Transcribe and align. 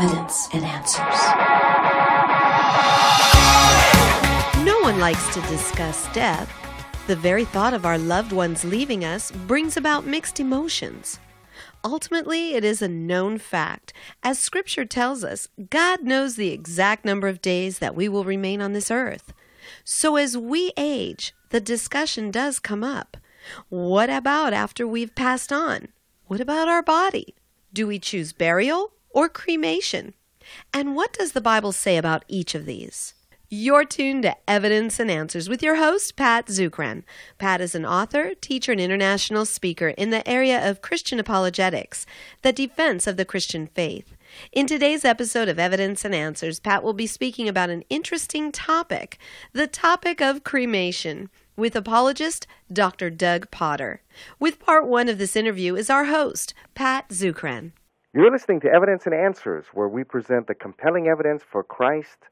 evidence 0.00 0.48
and 0.52 0.64
answers. 0.64 1.20
No 4.64 4.78
one 4.80 5.00
likes 5.00 5.34
to 5.34 5.40
discuss 5.42 6.12
death. 6.12 6.48
The 7.08 7.16
very 7.16 7.44
thought 7.44 7.74
of 7.74 7.84
our 7.84 7.98
loved 7.98 8.30
ones 8.30 8.64
leaving 8.64 9.04
us 9.04 9.32
brings 9.32 9.76
about 9.76 10.06
mixed 10.06 10.38
emotions. 10.38 11.18
Ultimately, 11.84 12.54
it 12.54 12.64
is 12.64 12.80
a 12.80 12.86
known 12.86 13.38
fact. 13.38 13.92
As 14.22 14.38
Scripture 14.38 14.84
tells 14.84 15.24
us, 15.24 15.48
God 15.68 16.04
knows 16.04 16.36
the 16.36 16.50
exact 16.50 17.04
number 17.04 17.26
of 17.26 17.42
days 17.42 17.80
that 17.80 17.96
we 17.96 18.08
will 18.08 18.24
remain 18.24 18.60
on 18.60 18.74
this 18.74 18.92
earth. 18.92 19.32
So 19.82 20.14
as 20.14 20.38
we 20.38 20.72
age, 20.76 21.34
the 21.50 21.60
discussion 21.60 22.30
does 22.30 22.60
come 22.60 22.84
up. 22.84 23.16
What 23.68 24.10
about 24.10 24.52
after 24.52 24.86
we've 24.86 25.14
passed 25.16 25.52
on? 25.52 25.88
What 26.26 26.40
about 26.40 26.68
our 26.68 26.84
body? 26.84 27.34
Do 27.72 27.88
we 27.88 27.98
choose 27.98 28.32
burial 28.32 28.92
or 29.10 29.28
cremation? 29.28 30.14
And 30.72 30.96
what 30.96 31.12
does 31.12 31.32
the 31.32 31.40
Bible 31.40 31.72
say 31.72 31.96
about 31.96 32.24
each 32.28 32.54
of 32.54 32.66
these? 32.66 33.14
You're 33.50 33.86
tuned 33.86 34.24
to 34.24 34.36
Evidence 34.46 35.00
and 35.00 35.10
Answers 35.10 35.48
with 35.48 35.62
your 35.62 35.76
host, 35.76 36.16
Pat 36.16 36.48
Zukeran. 36.48 37.02
Pat 37.38 37.62
is 37.62 37.74
an 37.74 37.86
author, 37.86 38.34
teacher, 38.34 38.72
and 38.72 38.80
international 38.80 39.46
speaker 39.46 39.88
in 39.88 40.10
the 40.10 40.28
area 40.28 40.68
of 40.68 40.82
Christian 40.82 41.18
apologetics, 41.18 42.04
the 42.42 42.52
defense 42.52 43.06
of 43.06 43.16
the 43.16 43.24
Christian 43.24 43.66
faith. 43.66 44.14
In 44.52 44.66
today's 44.66 45.02
episode 45.02 45.48
of 45.48 45.58
Evidence 45.58 46.04
and 46.04 46.14
Answers, 46.14 46.60
Pat 46.60 46.82
will 46.82 46.92
be 46.92 47.06
speaking 47.06 47.48
about 47.48 47.70
an 47.70 47.84
interesting 47.88 48.52
topic 48.52 49.18
the 49.54 49.66
topic 49.66 50.20
of 50.20 50.44
cremation 50.44 51.30
with 51.56 51.74
apologist 51.74 52.46
Dr. 52.70 53.08
Doug 53.08 53.50
Potter. 53.50 54.02
With 54.38 54.60
part 54.60 54.86
one 54.86 55.08
of 55.08 55.16
this 55.16 55.36
interview 55.36 55.74
is 55.74 55.88
our 55.88 56.04
host, 56.04 56.52
Pat 56.74 57.08
Zukeran. 57.08 57.72
You're 58.14 58.30
listening 58.30 58.60
to 58.60 58.72
Evidence 58.72 59.04
and 59.04 59.14
Answers, 59.14 59.66
where 59.74 59.86
we 59.86 60.02
present 60.02 60.46
the 60.46 60.54
compelling 60.54 61.08
evidence 61.08 61.42
for 61.42 61.62
Christ 61.62 62.30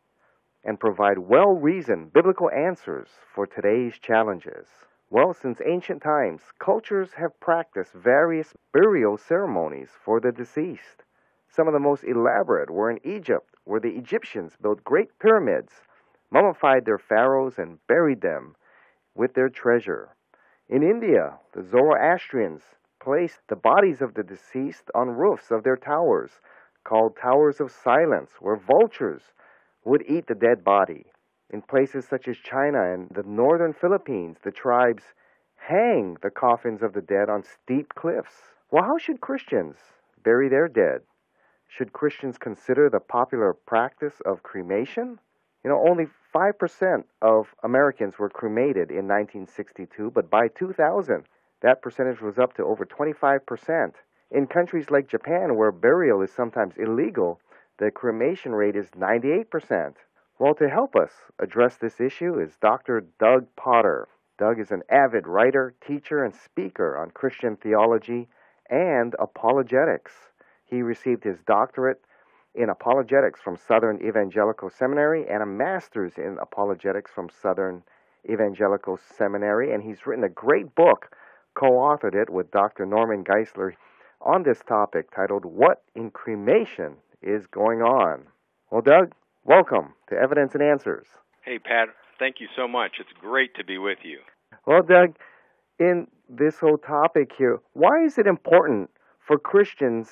and 0.64 0.80
provide 0.80 1.18
well 1.18 1.52
reasoned 1.52 2.14
biblical 2.14 2.50
answers 2.50 3.10
for 3.34 3.46
today's 3.46 3.98
challenges. 3.98 4.68
Well, 5.10 5.34
since 5.34 5.60
ancient 5.62 6.02
times, 6.02 6.40
cultures 6.58 7.12
have 7.12 7.38
practiced 7.40 7.92
various 7.92 8.54
burial 8.72 9.18
ceremonies 9.18 9.90
for 10.02 10.18
the 10.18 10.32
deceased. 10.32 11.02
Some 11.46 11.68
of 11.68 11.74
the 11.74 11.78
most 11.78 12.04
elaborate 12.04 12.70
were 12.70 12.90
in 12.90 13.06
Egypt, 13.06 13.54
where 13.64 13.78
the 13.78 13.98
Egyptians 13.98 14.56
built 14.56 14.82
great 14.82 15.18
pyramids, 15.18 15.82
mummified 16.30 16.86
their 16.86 16.98
pharaohs, 16.98 17.58
and 17.58 17.86
buried 17.86 18.22
them 18.22 18.56
with 19.14 19.34
their 19.34 19.50
treasure. 19.50 20.08
In 20.70 20.82
India, 20.82 21.38
the 21.52 21.62
Zoroastrians 21.62 22.62
placed 23.06 23.38
the 23.46 23.54
bodies 23.54 24.02
of 24.02 24.14
the 24.14 24.24
deceased 24.24 24.90
on 24.92 25.08
roofs 25.08 25.52
of 25.52 25.62
their 25.62 25.76
towers, 25.76 26.40
called 26.82 27.16
Towers 27.16 27.60
of 27.60 27.70
Silence, 27.70 28.32
where 28.40 28.56
vultures 28.56 29.22
would 29.84 30.02
eat 30.08 30.26
the 30.26 30.34
dead 30.34 30.64
body. 30.64 31.04
In 31.48 31.62
places 31.62 32.04
such 32.04 32.26
as 32.26 32.36
China 32.36 32.82
and 32.92 33.08
the 33.10 33.22
northern 33.22 33.72
Philippines, 33.72 34.38
the 34.42 34.50
tribes 34.50 35.04
hang 35.54 36.16
the 36.20 36.30
coffins 36.30 36.82
of 36.82 36.94
the 36.94 37.00
dead 37.00 37.30
on 37.30 37.44
steep 37.44 37.94
cliffs. 37.94 38.56
Well, 38.72 38.82
how 38.82 38.98
should 38.98 39.20
Christians 39.20 39.76
bury 40.24 40.48
their 40.48 40.66
dead? 40.66 41.02
Should 41.68 41.92
Christians 41.92 42.38
consider 42.38 42.90
the 42.90 42.98
popular 42.98 43.52
practice 43.52 44.20
of 44.26 44.42
cremation? 44.42 45.20
You 45.62 45.70
know, 45.70 45.86
only 45.88 46.08
5% 46.34 47.04
of 47.22 47.54
Americans 47.62 48.18
were 48.18 48.30
cremated 48.30 48.90
in 48.90 49.06
1962, 49.06 50.10
but 50.10 50.28
by 50.28 50.48
2000, 50.48 51.22
that 51.62 51.82
percentage 51.82 52.20
was 52.20 52.38
up 52.38 52.54
to 52.54 52.64
over 52.64 52.84
25%. 52.84 53.92
In 54.30 54.46
countries 54.46 54.90
like 54.90 55.08
Japan, 55.08 55.56
where 55.56 55.72
burial 55.72 56.22
is 56.22 56.32
sometimes 56.32 56.74
illegal, 56.76 57.40
the 57.78 57.90
cremation 57.90 58.52
rate 58.52 58.76
is 58.76 58.90
98%. 58.90 59.94
Well, 60.38 60.54
to 60.54 60.68
help 60.68 60.96
us 60.96 61.12
address 61.38 61.76
this 61.76 62.00
issue 62.00 62.38
is 62.38 62.56
Dr. 62.60 63.06
Doug 63.18 63.46
Potter. 63.56 64.08
Doug 64.38 64.60
is 64.60 64.70
an 64.70 64.82
avid 64.90 65.26
writer, 65.26 65.74
teacher, 65.86 66.24
and 66.24 66.34
speaker 66.34 66.96
on 66.98 67.10
Christian 67.10 67.56
theology 67.56 68.28
and 68.68 69.14
apologetics. 69.18 70.12
He 70.64 70.82
received 70.82 71.24
his 71.24 71.38
doctorate 71.46 72.02
in 72.54 72.68
apologetics 72.68 73.40
from 73.40 73.56
Southern 73.56 74.00
Evangelical 74.06 74.68
Seminary 74.70 75.26
and 75.28 75.42
a 75.42 75.46
master's 75.46 76.18
in 76.18 76.38
apologetics 76.40 77.10
from 77.10 77.28
Southern 77.30 77.82
Evangelical 78.28 78.98
Seminary, 79.16 79.72
and 79.72 79.82
he's 79.82 80.06
written 80.06 80.24
a 80.24 80.28
great 80.28 80.74
book, 80.74 81.16
co 81.56 81.72
authored 81.72 82.14
it 82.14 82.30
with 82.30 82.50
Dr. 82.50 82.86
Norman 82.86 83.24
Geisler 83.24 83.72
on 84.20 84.42
this 84.42 84.60
topic 84.68 85.10
titled 85.14 85.44
What 85.44 85.82
in 85.94 86.10
Cremation 86.10 86.96
is 87.22 87.46
going 87.46 87.80
on. 87.80 88.24
Well, 88.70 88.82
Doug, 88.82 89.12
welcome 89.44 89.94
to 90.10 90.16
Evidence 90.16 90.54
and 90.54 90.62
Answers. 90.62 91.06
Hey, 91.42 91.58
Pat, 91.58 91.88
thank 92.18 92.36
you 92.40 92.48
so 92.54 92.68
much. 92.68 92.96
It's 93.00 93.12
great 93.20 93.54
to 93.56 93.64
be 93.64 93.78
with 93.78 93.98
you. 94.02 94.18
Well, 94.66 94.82
Doug, 94.82 95.16
in 95.78 96.08
this 96.28 96.58
whole 96.58 96.78
topic 96.78 97.32
here, 97.36 97.58
why 97.72 98.04
is 98.04 98.18
it 98.18 98.26
important 98.26 98.90
for 99.18 99.38
Christians 99.38 100.10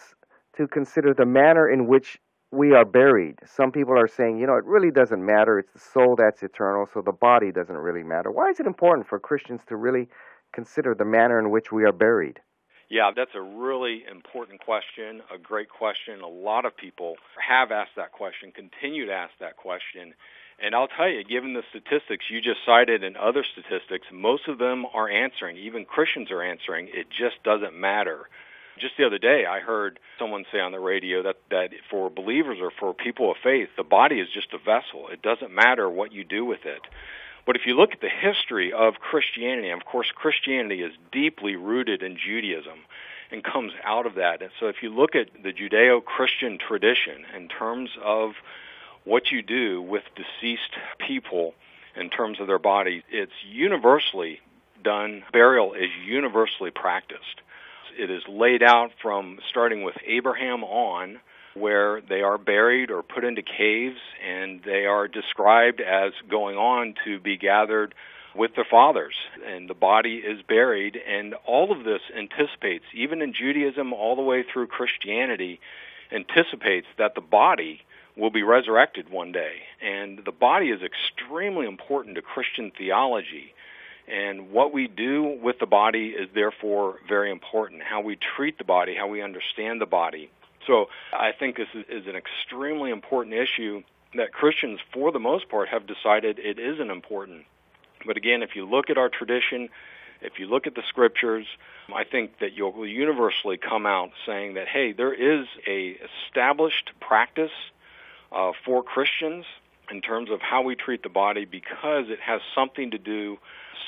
to 0.57 0.67
consider 0.67 1.13
the 1.13 1.27
manner 1.27 1.69
in 1.69 1.87
which 1.87 2.19
we 2.53 2.73
are 2.73 2.85
buried? 2.85 3.39
Some 3.45 3.73
people 3.73 3.99
are 3.99 4.09
saying, 4.09 4.39
you 4.39 4.47
know, 4.47 4.57
it 4.57 4.65
really 4.65 4.91
doesn't 4.91 5.25
matter. 5.25 5.59
It's 5.59 5.73
the 5.73 5.79
soul 5.81 6.17
that's 6.17 6.43
eternal, 6.43 6.87
so 6.93 7.03
the 7.03 7.13
body 7.13 7.53
doesn't 7.53 7.77
really 7.77 8.05
matter. 8.05 8.31
Why 8.31 8.49
is 8.49 8.61
it 8.61 8.67
important 8.67 9.09
for 9.09 9.19
Christians 9.19 9.63
to 9.69 9.77
really 9.77 10.09
consider 10.55 10.95
the 10.95 11.05
manner 11.05 11.39
in 11.39 11.51
which 11.51 11.73
we 11.73 11.85
are 11.85 11.93
buried? 11.93 12.41
Yeah, 12.89 13.11
that's 13.17 13.35
a 13.35 13.41
really 13.41 14.05
important 14.11 14.61
question, 14.61 15.23
a 15.35 15.39
great 15.39 15.69
question. 15.69 16.21
A 16.21 16.29
lot 16.29 16.65
of 16.65 16.77
people 16.77 17.17
have 17.37 17.73
asked 17.73 17.97
that 17.97 18.13
question, 18.13 18.53
continue 18.53 19.07
to 19.07 19.13
ask 19.13 19.33
that 19.41 19.57
question. 19.57 20.15
And 20.63 20.75
I'll 20.75 20.89
tell 20.89 21.09
you, 21.09 21.25
given 21.25 21.55
the 21.55 21.63
statistics 21.71 22.27
you 22.31 22.41
just 22.41 22.61
cited 22.65 23.03
and 23.03 23.17
other 23.17 23.43
statistics, 23.43 24.07
most 24.13 24.49
of 24.49 24.59
them 24.59 24.85
are 24.95 25.09
answering, 25.09 25.57
even 25.57 25.85
Christians 25.85 26.31
are 26.31 26.43
answering, 26.43 26.89
it 26.93 27.09
just 27.11 27.43
doesn't 27.43 27.75
matter. 27.75 28.29
Just 28.79 28.95
the 28.99 29.07
other 29.07 29.19
day, 29.19 29.45
I 29.49 29.61
heard 29.61 29.99
someone 30.19 30.45
say 30.53 30.61
on 30.61 30.73
the 30.73 30.81
radio 30.81 31.23
that, 31.23 31.37
that 31.51 31.71
for 31.91 32.11
believers 32.11 32.59
or 32.61 32.71
for 32.79 32.93
people 32.93 33.31
of 33.31 33.37
faith, 33.43 33.69
the 33.77 33.85
body 33.85 34.21
is 34.21 34.29
just 34.33 34.53
a 34.53 34.59
vessel. 34.59 35.09
It 35.11 35.23
doesn't 35.23 35.53
matter 35.53 35.89
what 35.89 36.13
you 36.13 36.25
do 36.25 36.45
with 36.45 36.65
it. 36.65 36.83
But 37.47 37.57
if 37.57 37.67
you 37.67 37.77
look 37.77 37.93
at 37.93 38.01
the 38.01 38.09
history 38.09 38.73
of 38.73 38.95
Christianity, 39.01 39.71
of 39.71 39.85
course, 39.85 40.11
Christianity 40.15 40.83
is 40.83 40.93
deeply 41.13 41.57
rooted 41.57 42.03
in 42.03 42.17
Judaism 42.17 42.79
and 43.31 43.45
comes 43.45 43.73
out 43.85 44.07
of 44.07 44.15
that. 44.15 44.43
And 44.43 44.51
so 44.59 44.69
if 44.69 44.83
you 44.83 44.91
look 44.91 45.15
at 45.15 45.29
the 45.43 45.53
Judeo 45.53 46.03
Christian 46.05 46.59
tradition 46.59 47.25
in 47.37 47.49
terms 47.49 47.91
of 48.03 48.33
what 49.05 49.31
you 49.31 49.43
do 49.43 49.83
with 49.83 50.03
deceased 50.15 50.73
people 50.99 51.55
in 51.97 52.09
terms 52.09 52.41
of 52.41 52.47
their 52.47 52.59
bodies, 52.59 53.03
it's 53.11 53.33
universally 53.47 54.41
done. 54.83 55.25
Burial 55.33 55.75
is 55.75 55.91
universally 56.07 56.71
practiced. 56.71 57.41
It 57.99 58.11
is 58.11 58.23
laid 58.29 58.63
out 58.63 58.93
from 59.03 59.39
starting 59.49 59.83
with 59.83 59.97
Abraham 60.07 60.65
on 60.65 61.21
where 61.55 62.01
they 62.01 62.23
are 62.23 62.39
buried 62.39 62.91
or 62.91 63.03
put 63.03 63.25
into 63.25 63.43
caves, 63.43 64.01
and 64.27 64.61
they 64.65 64.87
are 64.87 65.09
described 65.09 65.81
as 65.81 66.13
going 66.29 66.57
on 66.57 66.95
to 67.05 67.19
be 67.21 67.37
gathered 67.37 67.95
with 68.35 68.55
their 68.57 68.67
fathers, 68.69 69.15
and 69.47 69.71
the 69.71 69.75
body 69.75 70.17
is 70.17 70.43
buried. 70.43 70.97
And 70.97 71.35
all 71.47 71.71
of 71.71 71.85
this 71.85 72.01
anticipates, 72.17 72.85
even 72.93 73.23
in 73.23 73.33
Judaism, 73.33 73.93
all 73.93 74.17
the 74.17 74.23
way 74.23 74.43
through 74.43 74.67
Christianity, 74.67 75.61
anticipates 76.11 76.89
that 76.99 77.15
the 77.15 77.21
body 77.21 77.83
will 78.17 78.31
be 78.31 78.43
resurrected 78.43 79.09
one 79.09 79.33
day. 79.33 79.63
And 79.81 80.21
the 80.25 80.33
body 80.33 80.71
is 80.71 80.81
extremely 80.83 81.67
important 81.67 82.17
to 82.17 82.23
Christian 82.23 82.73
theology. 82.77 83.55
And 84.07 84.51
what 84.51 84.73
we 84.73 84.87
do 84.87 85.39
with 85.43 85.59
the 85.61 85.67
body 85.67 86.09
is 86.09 86.29
therefore 86.35 86.97
very 87.09 87.31
important. 87.31 87.83
How 87.83 88.01
we 88.01 88.17
treat 88.37 88.59
the 88.59 88.65
body, 88.65 88.95
how 88.95 89.09
we 89.09 89.23
understand 89.23 89.81
the 89.81 89.87
body, 89.87 90.31
so 90.67 90.87
I 91.13 91.33
think 91.33 91.57
this 91.57 91.69
is, 91.89 92.07
an 92.07 92.17
extremely 92.17 92.91
important 92.91 93.35
issue 93.35 93.83
that 94.15 94.33
Christians, 94.33 94.81
for 94.93 95.13
the 95.13 95.19
most 95.19 95.49
part, 95.49 95.69
have 95.69 95.87
decided 95.87 96.39
it 96.39 96.59
isn't 96.59 96.91
important. 96.91 97.45
But 98.07 98.17
again, 98.17 98.43
if 98.43 98.55
you 98.55 98.69
look 98.69 98.91
at 98.91 98.99
our 98.99 99.09
tradition, 99.09 99.69
if 100.21 100.39
you 100.39 100.47
look 100.47 100.67
at 100.67 100.75
the 100.75 100.83
scriptures, 100.89 101.47
I 101.95 102.05
think 102.05 102.39
that 102.39 102.53
you'll 102.55 102.87
universally 102.87 103.57
come 103.57 103.87
out 103.87 104.11
saying 104.27 104.55
that, 104.55 104.69
hey, 104.69 104.93
there 104.93 105.13
is 105.13 105.47
a 105.67 105.97
established 106.27 106.93
practice 107.01 107.53
uh, 108.33 108.53
for 108.65 108.83
Christians 108.83 109.45
in 109.91 110.01
terms 110.01 110.31
of 110.31 110.41
how 110.41 110.63
we 110.63 110.75
treat 110.75 111.03
the 111.03 111.09
body 111.09 111.45
because 111.45 112.07
it 112.09 112.21
has 112.21 112.41
something 112.55 112.91
to 112.91 112.99
do, 112.99 113.39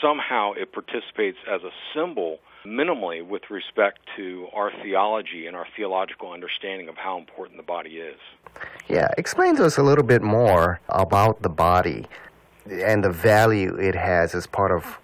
somehow 0.01 0.53
it 0.53 0.73
participates 0.73 1.39
as 1.51 1.63
a 1.63 1.71
symbol 1.95 2.39
minimally 2.67 3.27
with 3.27 3.43
respect 3.51 4.01
to 4.17 4.49
our 4.53 4.73
theology 4.83 5.47
and 5.47 5.57
our 5.57 5.67
theological 5.77 6.33
understanding 6.33 6.89
of 6.89 6.97
how 6.97 7.17
important 7.17 7.57
the 7.57 7.63
body 7.63 7.99
is. 7.99 8.19
Yeah, 8.89 9.09
explain 9.17 9.57
to 9.57 9.65
us 9.65 9.79
a 9.79 9.83
little 9.83 10.05
bit 10.05 10.23
more 10.23 10.81
about 10.89 11.43
the 11.43 11.49
body 11.49 12.07
and 12.69 13.05
the 13.05 13.11
value 13.11 13.77
it 13.77 13.95
has 13.95 14.35
as 14.35 14.47
part 14.47 14.73
of 14.73 14.99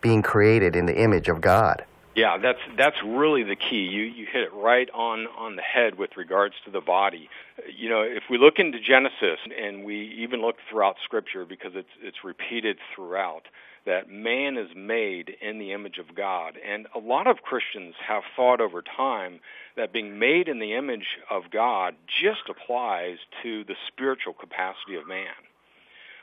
being 0.00 0.22
created 0.22 0.74
in 0.74 0.86
the 0.86 1.00
image 1.00 1.28
of 1.28 1.40
God. 1.40 1.84
Yeah, 2.16 2.38
that's 2.38 2.60
that's 2.78 2.96
really 3.04 3.42
the 3.42 3.56
key. 3.56 3.82
You 3.82 4.04
you 4.04 4.26
hit 4.32 4.42
it 4.42 4.54
right 4.54 4.88
on 4.94 5.26
on 5.36 5.56
the 5.56 5.62
head 5.62 5.98
with 5.98 6.16
regards 6.16 6.54
to 6.64 6.70
the 6.70 6.80
body. 6.80 7.28
You 7.76 7.90
know, 7.90 8.00
if 8.00 8.22
we 8.30 8.38
look 8.38 8.54
into 8.58 8.80
Genesis 8.80 9.38
and 9.60 9.84
we 9.84 10.16
even 10.18 10.40
look 10.40 10.56
throughout 10.70 10.96
Scripture 11.04 11.44
because 11.44 11.72
it's 11.74 11.90
it's 12.00 12.24
repeated 12.24 12.78
throughout 12.94 13.42
that 13.84 14.08
man 14.08 14.56
is 14.56 14.70
made 14.74 15.36
in 15.42 15.58
the 15.58 15.72
image 15.72 15.98
of 15.98 16.14
God, 16.16 16.54
and 16.66 16.86
a 16.94 16.98
lot 16.98 17.26
of 17.26 17.42
Christians 17.42 17.94
have 18.08 18.22
thought 18.34 18.62
over 18.62 18.80
time 18.80 19.40
that 19.76 19.92
being 19.92 20.18
made 20.18 20.48
in 20.48 20.58
the 20.58 20.72
image 20.72 21.18
of 21.30 21.50
God 21.52 21.96
just 22.06 22.48
applies 22.48 23.18
to 23.42 23.62
the 23.64 23.76
spiritual 23.88 24.32
capacity 24.32 24.96
of 24.96 25.06
man. 25.06 25.36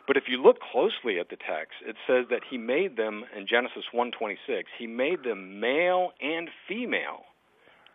But 0.05 0.17
if 0.17 0.23
you 0.27 0.41
look 0.41 0.59
closely 0.59 1.19
at 1.19 1.29
the 1.29 1.37
text, 1.37 1.79
it 1.85 1.95
says 2.05 2.25
that 2.29 2.41
he 2.49 2.57
made 2.57 2.97
them 2.97 3.23
in 3.35 3.47
Genesis 3.47 3.85
1:26, 3.93 4.65
he 4.77 4.87
made 4.87 5.23
them 5.23 5.59
male 5.59 6.13
and 6.19 6.49
female 6.67 7.25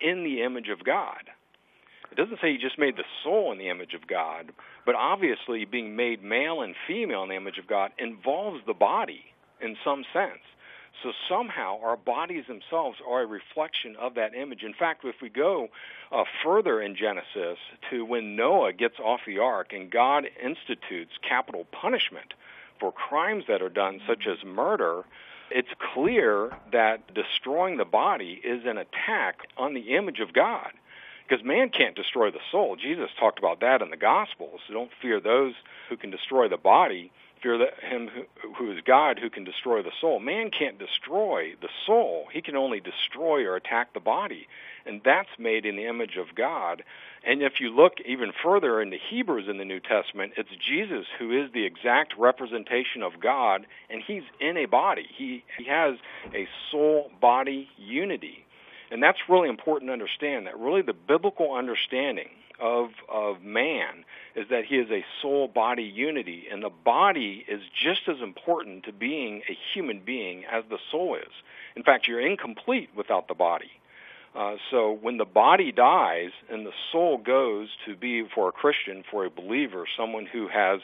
in 0.01 0.25
the 0.25 0.43
image 0.43 0.69
of 0.69 0.85
God. 0.85 1.31
It 2.11 2.17
doesn't 2.17 2.41
say 2.41 2.53
he 2.53 2.59
just 2.59 2.79
made 2.79 2.97
the 2.97 3.05
soul 3.23 3.53
in 3.53 3.59
the 3.59 3.69
image 3.69 3.93
of 3.93 4.07
God, 4.07 4.53
but 4.87 4.95
obviously 4.95 5.67
being 5.67 5.95
made 5.95 6.23
male 6.23 6.63
and 6.63 6.75
female 6.87 7.23
in 7.23 7.29
the 7.29 7.37
image 7.37 7.59
of 7.59 7.67
God 7.67 7.93
involves 7.99 8.65
the 8.65 8.73
body 8.73 9.25
in 9.61 9.77
some 9.85 10.05
sense. 10.13 10.41
So 11.03 11.13
somehow 11.29 11.81
our 11.83 11.97
bodies 11.97 12.45
themselves 12.49 12.99
are 13.09 13.23
a 13.23 13.27
reflection 13.27 13.95
of 13.97 14.15
that 14.15 14.35
image. 14.35 14.65
In 14.65 14.75
fact, 14.75 15.05
if 15.05 15.21
we 15.23 15.29
go 15.29 15.69
uh, 16.11 16.25
further 16.43 16.81
in 16.81 16.97
Genesis 16.97 17.59
to 17.91 18.05
when 18.05 18.35
Noah 18.35 18.73
gets 18.73 18.99
off 18.99 19.21
the 19.27 19.39
ark 19.39 19.73
and 19.73 19.91
God 19.91 20.29
institutes 20.43 21.13
capital 21.23 21.67
punishment 21.71 22.35
for 22.81 22.91
crimes 22.91 23.45
that 23.47 23.63
are 23.63 23.69
done, 23.69 24.01
such 24.07 24.27
as 24.27 24.45
murder, 24.45 25.05
it's 25.51 25.69
clear 25.95 26.57
that 26.73 27.15
destroying 27.15 27.77
the 27.77 27.85
body 27.85 28.41
is 28.43 28.65
an 28.67 28.79
attack 28.79 29.49
on 29.57 29.75
the 29.75 29.97
image 29.97 30.21
of 30.21 30.33
God. 30.33 30.73
Because 31.27 31.45
man 31.45 31.69
can't 31.69 31.95
destroy 31.95 32.31
the 32.31 32.41
soul. 32.51 32.77
Jesus 32.77 33.11
talked 33.19 33.39
about 33.39 33.61
that 33.61 33.83
in 33.83 33.91
the 33.91 33.97
Gospels. 33.97 34.61
Don't 34.71 34.91
fear 35.01 35.21
those 35.21 35.55
who 35.89 35.97
can 35.97 36.11
destroy 36.11 36.49
the 36.49 36.57
body 36.57 37.13
fear 37.43 37.59
that 37.59 37.75
him 37.83 38.09
who, 38.09 38.55
who 38.55 38.73
is 38.73 38.81
God 38.85 39.19
who 39.19 39.31
can 39.31 39.45
destroy 39.45 39.83
the 39.83 39.93
soul. 40.01 40.21
Man 40.21 40.51
can't 40.51 40.79
destroy 40.79 41.55
the 41.61 41.69
soul. 41.87 42.27
He 42.33 42.43
can 42.43 42.57
only 42.57 42.81
destroy 42.81 43.45
or 43.45 43.57
attack 43.57 43.93
the 43.93 44.01
body. 44.01 44.47
And 44.87 45.01
that's 45.05 45.29
made 45.39 45.67
in 45.67 45.77
the 45.77 45.87
image 45.87 46.17
of 46.17 46.35
God. 46.35 46.83
And 47.25 47.43
if 47.43 47.61
you 47.61 47.75
look 47.75 47.95
even 48.07 48.33
further 48.43 48.81
into 48.81 48.97
Hebrews 48.97 49.49
in 49.49 49.59
the 49.59 49.65
New 49.65 49.81
Testament, 49.81 50.33
it's 50.37 50.51
Jesus 50.59 51.07
who 51.19 51.31
is 51.33 51.53
the 51.53 51.65
exact 51.65 52.15
representation 52.17 53.03
of 53.03 53.21
God, 53.21 53.67
and 53.91 54.03
he's 54.03 54.23
in 54.41 54.57
a 54.57 54.67
body. 54.67 55.07
He, 55.17 55.45
he 55.59 55.65
has 55.65 55.97
a 56.35 56.49
soul 56.71 57.11
body 57.21 57.69
unity. 57.77 58.45
And 58.91 59.03
that's 59.03 59.19
really 59.29 59.49
important 59.49 59.89
to 59.91 59.93
understand 59.93 60.47
that 60.47 60.59
really 60.59 60.83
the 60.83 60.95
biblical 60.95 61.55
understanding 61.55 62.29
of 62.61 62.91
of 63.09 63.43
man 63.43 64.05
is 64.35 64.47
that 64.51 64.65
he 64.65 64.77
is 64.77 64.91
a 64.91 65.05
soul 65.23 65.49
body 65.49 65.83
unity 65.83 66.45
and 66.51 66.63
the 66.63 66.71
body 66.71 67.45
is 67.49 67.61
just 67.83 68.09
as 68.09 68.21
important 68.23 68.85
to 68.85 68.93
being 68.93 69.43
a 69.49 69.57
human 69.75 70.01
being 70.05 70.45
as 70.45 70.65
the 70.69 70.79
soul 70.91 71.15
is. 71.15 71.33
In 71.77 71.83
fact 71.83 72.09
you're 72.09 72.21
incomplete 72.21 72.91
without 72.97 73.29
the 73.29 73.35
body. 73.35 73.71
Uh, 74.35 74.57
so 74.71 74.99
when 75.01 75.17
the 75.17 75.25
body 75.25 75.73
dies 75.73 76.31
and 76.51 76.67
the 76.67 76.73
soul 76.93 77.19
goes 77.19 77.69
to 77.87 77.97
be 77.97 78.25
for 78.35 78.49
a 78.49 78.53
Christian, 78.53 79.03
for 79.11 79.25
a 79.25 79.31
believer, 79.31 79.85
someone 79.97 80.27
who 80.27 80.49
has 80.49 80.81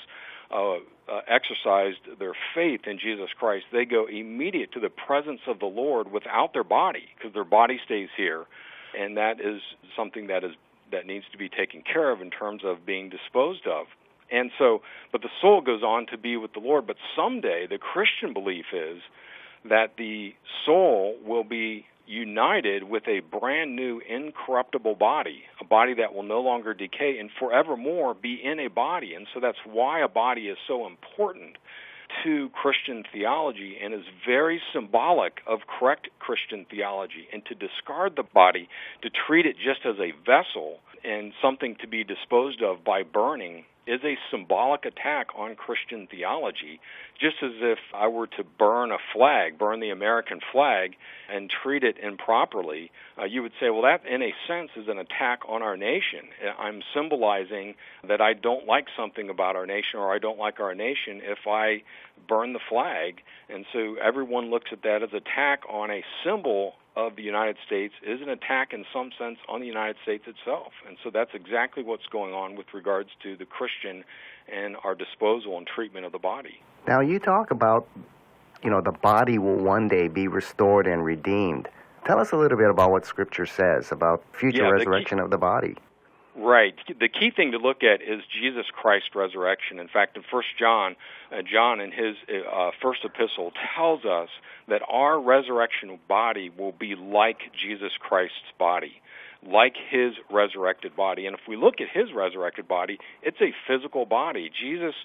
uh, 0.50 0.74
uh, 0.74 1.20
exercised 1.28 1.98
their 2.18 2.32
faith 2.54 2.82
in 2.86 2.98
Jesus 2.98 3.28
Christ, 3.38 3.66
they 3.72 3.84
go 3.84 4.06
immediate 4.06 4.72
to 4.72 4.80
the 4.80 4.88
presence 4.88 5.40
of 5.46 5.58
the 5.58 5.66
Lord 5.66 6.10
without 6.10 6.52
their 6.52 6.64
body 6.64 7.04
because 7.16 7.34
their 7.34 7.44
body 7.44 7.78
stays 7.84 8.08
here, 8.16 8.44
and 8.98 9.16
that 9.16 9.40
is 9.40 9.60
something 9.96 10.28
that 10.28 10.44
is 10.44 10.52
that 10.92 11.06
needs 11.06 11.24
to 11.32 11.38
be 11.38 11.48
taken 11.48 11.82
care 11.82 12.10
of 12.10 12.20
in 12.20 12.30
terms 12.30 12.62
of 12.64 12.86
being 12.86 13.10
disposed 13.10 13.66
of. 13.66 13.86
And 14.30 14.50
so, 14.58 14.80
but 15.12 15.22
the 15.22 15.28
soul 15.40 15.60
goes 15.60 15.82
on 15.82 16.06
to 16.10 16.18
be 16.18 16.36
with 16.36 16.52
the 16.54 16.60
Lord. 16.60 16.86
But 16.86 16.96
someday, 17.16 17.66
the 17.68 17.78
Christian 17.78 18.32
belief 18.32 18.66
is 18.72 19.00
that 19.68 19.92
the 19.96 20.34
soul 20.64 21.16
will 21.24 21.44
be 21.44 21.86
united 22.06 22.84
with 22.84 23.04
a 23.08 23.20
brand 23.20 23.74
new 23.76 24.00
incorruptible 24.08 24.94
body, 24.96 25.44
a 25.60 25.64
body 25.64 25.94
that 25.94 26.14
will 26.14 26.22
no 26.22 26.40
longer 26.40 26.74
decay 26.74 27.16
and 27.18 27.30
forevermore 27.38 28.14
be 28.14 28.38
in 28.42 28.60
a 28.60 28.68
body. 28.68 29.14
And 29.14 29.26
so 29.32 29.40
that's 29.40 29.58
why 29.64 30.00
a 30.00 30.08
body 30.08 30.48
is 30.48 30.58
so 30.68 30.86
important 30.86 31.56
to 32.22 32.50
Christian 32.50 33.04
theology 33.12 33.78
and 33.82 33.94
is 33.94 34.04
very 34.26 34.60
symbolic 34.72 35.40
of 35.46 35.60
correct 35.66 36.08
Christian 36.18 36.66
theology. 36.70 37.28
And 37.32 37.44
to 37.46 37.54
discard 37.54 38.16
the 38.16 38.22
body, 38.22 38.68
to 39.02 39.10
treat 39.10 39.46
it 39.46 39.56
just 39.56 39.80
as 39.84 39.96
a 39.98 40.12
vessel 40.24 40.78
and 41.04 41.32
something 41.42 41.76
to 41.80 41.86
be 41.88 42.04
disposed 42.04 42.62
of 42.62 42.84
by 42.84 43.02
burning, 43.02 43.64
is 43.86 44.00
a 44.04 44.16
symbolic 44.30 44.84
attack 44.84 45.28
on 45.36 45.54
Christian 45.54 46.08
theology, 46.10 46.80
just 47.20 47.36
as 47.42 47.52
if 47.60 47.78
I 47.94 48.08
were 48.08 48.26
to 48.28 48.44
burn 48.58 48.90
a 48.90 48.98
flag, 49.14 49.58
burn 49.58 49.80
the 49.80 49.90
American 49.90 50.40
flag, 50.52 50.96
and 51.30 51.50
treat 51.50 51.84
it 51.84 51.96
improperly. 52.02 52.90
Uh, 53.18 53.24
you 53.24 53.42
would 53.42 53.52
say, 53.60 53.70
well, 53.70 53.82
that 53.82 54.06
in 54.06 54.22
a 54.22 54.32
sense 54.48 54.70
is 54.76 54.88
an 54.88 54.98
attack 54.98 55.40
on 55.48 55.62
our 55.62 55.76
nation. 55.76 56.28
I'm 56.58 56.82
symbolizing 56.94 57.74
that 58.08 58.20
I 58.20 58.32
don't 58.32 58.66
like 58.66 58.86
something 58.96 59.28
about 59.28 59.56
our 59.56 59.66
nation 59.66 59.98
or 59.98 60.14
I 60.14 60.18
don't 60.18 60.38
like 60.38 60.60
our 60.60 60.74
nation 60.74 61.20
if 61.22 61.46
I 61.46 61.82
burn 62.28 62.52
the 62.52 62.60
flag. 62.68 63.20
And 63.48 63.64
so 63.72 63.96
everyone 64.02 64.50
looks 64.50 64.70
at 64.72 64.82
that 64.82 65.02
as 65.02 65.10
attack 65.12 65.62
on 65.68 65.90
a 65.90 66.02
symbol 66.24 66.74
of 66.96 67.16
the 67.16 67.22
United 67.22 67.56
States 67.66 67.94
is 68.06 68.20
an 68.20 68.28
attack 68.28 68.72
in 68.72 68.84
some 68.92 69.10
sense 69.18 69.38
on 69.48 69.60
the 69.60 69.66
United 69.66 69.96
States 70.02 70.24
itself. 70.26 70.72
And 70.86 70.96
so 71.02 71.10
that's 71.10 71.30
exactly 71.34 71.82
what's 71.82 72.06
going 72.06 72.32
on 72.32 72.56
with 72.56 72.66
regards 72.72 73.10
to 73.22 73.36
the 73.36 73.44
Christian 73.44 74.04
and 74.52 74.76
our 74.84 74.94
disposal 74.94 75.58
and 75.58 75.66
treatment 75.66 76.06
of 76.06 76.12
the 76.12 76.18
body. 76.18 76.60
Now, 76.86 77.00
you 77.00 77.18
talk 77.18 77.50
about, 77.50 77.88
you 78.62 78.70
know, 78.70 78.80
the 78.80 78.92
body 78.92 79.38
will 79.38 79.56
one 79.56 79.88
day 79.88 80.08
be 80.08 80.28
restored 80.28 80.86
and 80.86 81.04
redeemed. 81.04 81.68
Tell 82.06 82.20
us 82.20 82.32
a 82.32 82.36
little 82.36 82.58
bit 82.58 82.70
about 82.70 82.90
what 82.90 83.06
Scripture 83.06 83.46
says 83.46 83.90
about 83.90 84.22
future 84.32 84.64
yeah, 84.64 84.70
resurrection 84.70 85.18
key, 85.18 85.24
of 85.24 85.30
the 85.30 85.38
body. 85.38 85.76
Right. 86.36 86.74
The 86.88 87.08
key 87.08 87.30
thing 87.30 87.52
to 87.52 87.58
look 87.58 87.84
at 87.84 88.02
is 88.02 88.22
Jesus 88.40 88.66
Christ's 88.72 89.14
resurrection. 89.14 89.78
In 89.78 89.86
fact, 89.86 90.16
in 90.16 90.24
First 90.28 90.48
John, 90.58 90.96
uh, 91.30 91.42
John 91.42 91.80
in 91.80 91.92
his 91.92 92.16
uh, 92.28 92.72
first 92.82 93.04
epistle 93.04 93.52
tells 93.76 94.04
us 94.04 94.30
that 94.66 94.82
our 94.88 95.20
resurrection 95.20 95.96
body 96.08 96.50
will 96.50 96.72
be 96.72 96.96
like 96.96 97.38
Jesus 97.56 97.92
Christ's 98.00 98.50
body, 98.58 99.00
like 99.46 99.76
his 99.76 100.14
resurrected 100.28 100.96
body. 100.96 101.26
And 101.26 101.36
if 101.36 101.42
we 101.46 101.54
look 101.54 101.80
at 101.80 101.88
his 101.88 102.12
resurrected 102.12 102.66
body, 102.66 102.98
it's 103.22 103.40
a 103.40 103.54
physical 103.68 104.04
body. 104.04 104.50
Jesus 104.50 104.96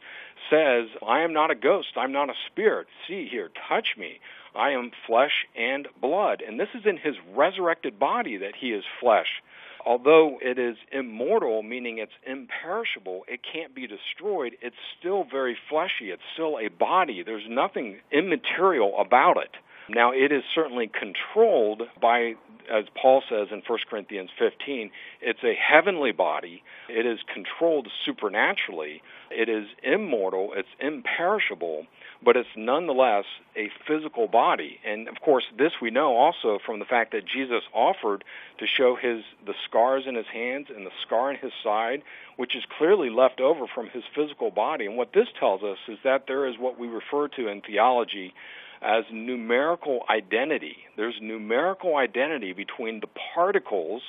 says, 0.50 0.88
"I 1.06 1.20
am 1.20 1.32
not 1.32 1.52
a 1.52 1.56
ghost. 1.56 1.90
I'm 1.96 2.12
not 2.12 2.32
a 2.32 2.36
spirit. 2.48 2.88
See 3.08 3.28
here, 3.28 3.52
touch 3.68 3.96
me. 3.98 4.20
I 4.56 4.72
am 4.72 4.90
flesh 5.06 5.46
and 5.56 5.88
blood." 6.02 6.42
And 6.42 6.60
this 6.60 6.70
is 6.74 6.88
in 6.88 6.98
his 6.98 7.18
resurrected 7.36 8.00
body 8.00 8.38
that 8.38 8.56
he 8.56 8.72
is 8.72 8.84
flesh 9.00 9.44
although 9.86 10.38
it 10.42 10.60
is 10.60 10.78
immortal, 10.92 11.64
meaning 11.64 11.98
it's 11.98 12.12
imperishable, 12.26 13.24
it 13.28 13.42
can't 13.44 13.74
be 13.74 13.88
destroyed, 13.88 14.54
it's 14.62 14.76
still 15.00 15.24
very 15.30 15.58
fleshy. 15.70 16.12
It's 16.12 16.22
still 16.34 16.58
a 16.60 16.70
body. 16.70 17.24
There's 17.24 17.48
nothing 17.50 18.00
immaterial 18.12 19.00
about 19.00 19.38
it. 19.38 19.52
Now, 19.90 20.12
it 20.12 20.32
is 20.32 20.44
certainly 20.54 20.88
controlled 20.88 21.84
by, 22.02 22.36
as 22.72 22.86
Paul 23.00 23.24
says 23.28 23.48
in 23.52 23.62
1 23.66 23.80
Corinthians 23.90 24.30
15, 24.38 24.92
it's 25.22 25.44
a 25.44 25.54
heavenly 25.56 26.12
body. 26.12 26.64
It 26.88 27.06
is 27.06 27.20
controlled 27.34 27.88
supernaturally. 28.06 29.02
It 29.32 29.50
is 29.50 29.68
immortal. 29.84 30.54
It's 30.56 30.70
imperishable 30.80 31.88
but 32.22 32.36
it's 32.36 32.50
nonetheless 32.56 33.26
a 33.56 33.70
physical 33.88 34.28
body. 34.28 34.80
And 34.86 35.08
of 35.08 35.22
course, 35.22 35.46
this 35.58 35.74
we 35.82 35.90
know 35.90 36.16
also 36.18 36.60
from 36.66 36.80
the 36.80 36.86
fact 36.86 37.12
that 37.14 37.26
Jesus 37.26 37.64
offered 37.74 38.24
to 38.58 38.68
show 38.68 38.96
his 38.96 39.24
the 39.46 39.54
scars 39.66 40.04
in 40.06 40.16
his 40.16 40.26
hands 40.28 40.68
and 40.76 40.86
the 40.86 40.92
scar 41.06 41.32
in 41.32 41.38
his 41.38 41.54
side, 41.64 42.02
which 42.36 42.56
is 42.56 42.64
clearly 42.78 43.10
left 43.10 43.40
over 43.40 43.68
from 43.74 43.90
his 43.90 44.04
physical 44.14 44.52
body. 44.52 44.86
And 44.86 44.98
what 44.98 45.14
this 45.14 45.28
tells 45.40 45.64
us 45.64 45.78
is 45.88 45.98
that 46.04 46.26
there 46.28 46.46
is 46.46 46.58
what 46.58 46.78
we 46.78 46.88
refer 46.88 47.28
to 47.30 47.48
in 47.48 47.62
theology 47.62 48.34
as 48.82 49.04
numerical 49.12 50.04
identity. 50.10 50.78
There's 50.96 51.16
numerical 51.22 51.96
identity 51.98 52.54
between 52.54 53.00
the 53.00 53.10
particles 53.34 54.02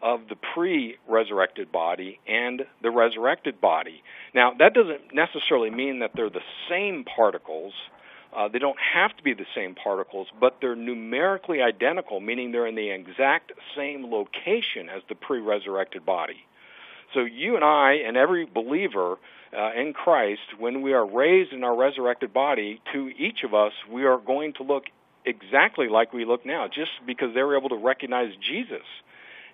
of 0.00 0.20
the 0.28 0.36
pre 0.36 0.96
resurrected 1.08 1.72
body 1.72 2.20
and 2.26 2.62
the 2.82 2.90
resurrected 2.90 3.60
body. 3.60 4.02
Now, 4.34 4.52
that 4.58 4.74
doesn't 4.74 5.12
necessarily 5.12 5.70
mean 5.70 6.00
that 6.00 6.12
they're 6.14 6.30
the 6.30 6.40
same 6.68 7.04
particles. 7.04 7.72
Uh, 8.36 8.46
they 8.46 8.58
don't 8.58 8.78
have 8.94 9.16
to 9.16 9.22
be 9.22 9.32
the 9.34 9.46
same 9.54 9.74
particles, 9.74 10.28
but 10.38 10.58
they're 10.60 10.76
numerically 10.76 11.62
identical, 11.62 12.20
meaning 12.20 12.52
they're 12.52 12.66
in 12.66 12.74
the 12.74 12.90
exact 12.90 13.52
same 13.74 14.10
location 14.10 14.88
as 14.88 15.02
the 15.08 15.14
pre 15.14 15.40
resurrected 15.40 16.06
body. 16.06 16.44
So, 17.14 17.20
you 17.20 17.56
and 17.56 17.64
I, 17.64 17.94
and 18.06 18.16
every 18.16 18.44
believer 18.44 19.16
uh, 19.56 19.72
in 19.72 19.92
Christ, 19.92 20.58
when 20.58 20.82
we 20.82 20.92
are 20.92 21.06
raised 21.06 21.52
in 21.52 21.64
our 21.64 21.76
resurrected 21.76 22.32
body, 22.32 22.80
to 22.92 23.08
each 23.18 23.44
of 23.44 23.54
us, 23.54 23.72
we 23.90 24.04
are 24.04 24.18
going 24.18 24.52
to 24.54 24.62
look 24.62 24.84
exactly 25.24 25.88
like 25.88 26.12
we 26.12 26.24
look 26.24 26.44
now, 26.44 26.68
just 26.68 26.90
because 27.06 27.34
they 27.34 27.42
were 27.42 27.56
able 27.56 27.68
to 27.70 27.76
recognize 27.76 28.32
Jesus 28.36 28.86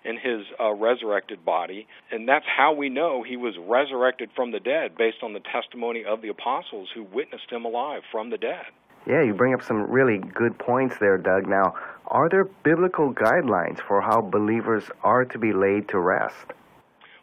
in 0.03 0.17
his 0.17 0.45
uh, 0.59 0.71
resurrected 0.71 1.43
body. 1.43 1.87
And 2.11 2.27
that's 2.27 2.45
how 2.45 2.73
we 2.73 2.89
know 2.89 3.23
he 3.23 3.37
was 3.37 3.55
resurrected 3.57 4.29
from 4.35 4.51
the 4.51 4.59
dead, 4.59 4.97
based 4.97 5.23
on 5.23 5.33
the 5.33 5.39
testimony 5.39 6.05
of 6.05 6.21
the 6.21 6.29
apostles 6.29 6.89
who 6.93 7.03
witnessed 7.03 7.49
him 7.49 7.65
alive 7.65 8.03
from 8.11 8.29
the 8.29 8.37
dead. 8.37 8.65
Yeah, 9.07 9.23
you 9.23 9.33
bring 9.33 9.53
up 9.53 9.61
some 9.61 9.89
really 9.89 10.17
good 10.17 10.57
points 10.57 10.97
there, 10.99 11.17
Doug. 11.17 11.47
Now, 11.47 11.75
are 12.07 12.27
there 12.29 12.45
biblical 12.45 13.13
guidelines 13.13 13.79
for 13.79 14.01
how 14.01 14.21
believers 14.21 14.83
are 15.03 15.25
to 15.25 15.37
be 15.37 15.53
laid 15.53 15.89
to 15.89 15.99
rest? 15.99 16.53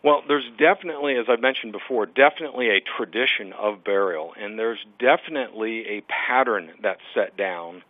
Well, 0.02 0.22
there's 0.26 0.48
definitely, 0.58 1.16
as 1.16 1.26
I 1.28 1.36
mentioned 1.36 1.72
before, 1.72 2.06
definitely 2.06 2.70
a 2.70 2.80
tradition 2.80 3.52
of 3.52 3.84
burial, 3.84 4.34
and 4.36 4.58
there's 4.58 4.84
definitely 4.98 5.86
a 5.98 6.00
pattern 6.02 6.70
that's 6.82 7.02
set 7.14 7.36
down 7.36 7.82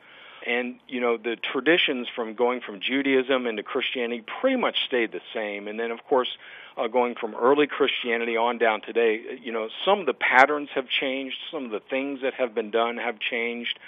and 0.46 0.76
you 0.88 1.00
know 1.00 1.16
the 1.16 1.36
traditions 1.36 2.08
from 2.14 2.34
going 2.34 2.60
from 2.60 2.80
Judaism 2.80 3.46
into 3.46 3.62
Christianity 3.62 4.24
pretty 4.40 4.56
much 4.56 4.84
stayed 4.86 5.12
the 5.12 5.20
same. 5.34 5.68
And 5.68 5.78
then 5.78 5.90
of 5.90 6.04
course, 6.04 6.36
uh, 6.76 6.88
going 6.88 7.14
from 7.14 7.34
early 7.34 7.66
Christianity 7.66 8.36
on 8.36 8.58
down 8.58 8.80
today, 8.80 9.20
you 9.42 9.52
know 9.52 9.68
some 9.84 10.00
of 10.00 10.06
the 10.06 10.14
patterns 10.14 10.70
have 10.74 10.88
changed, 10.88 11.36
some 11.50 11.64
of 11.64 11.70
the 11.70 11.80
things 11.80 12.20
that 12.22 12.34
have 12.34 12.54
been 12.54 12.70
done 12.70 12.96
have 12.96 13.18
changed. 13.18 13.78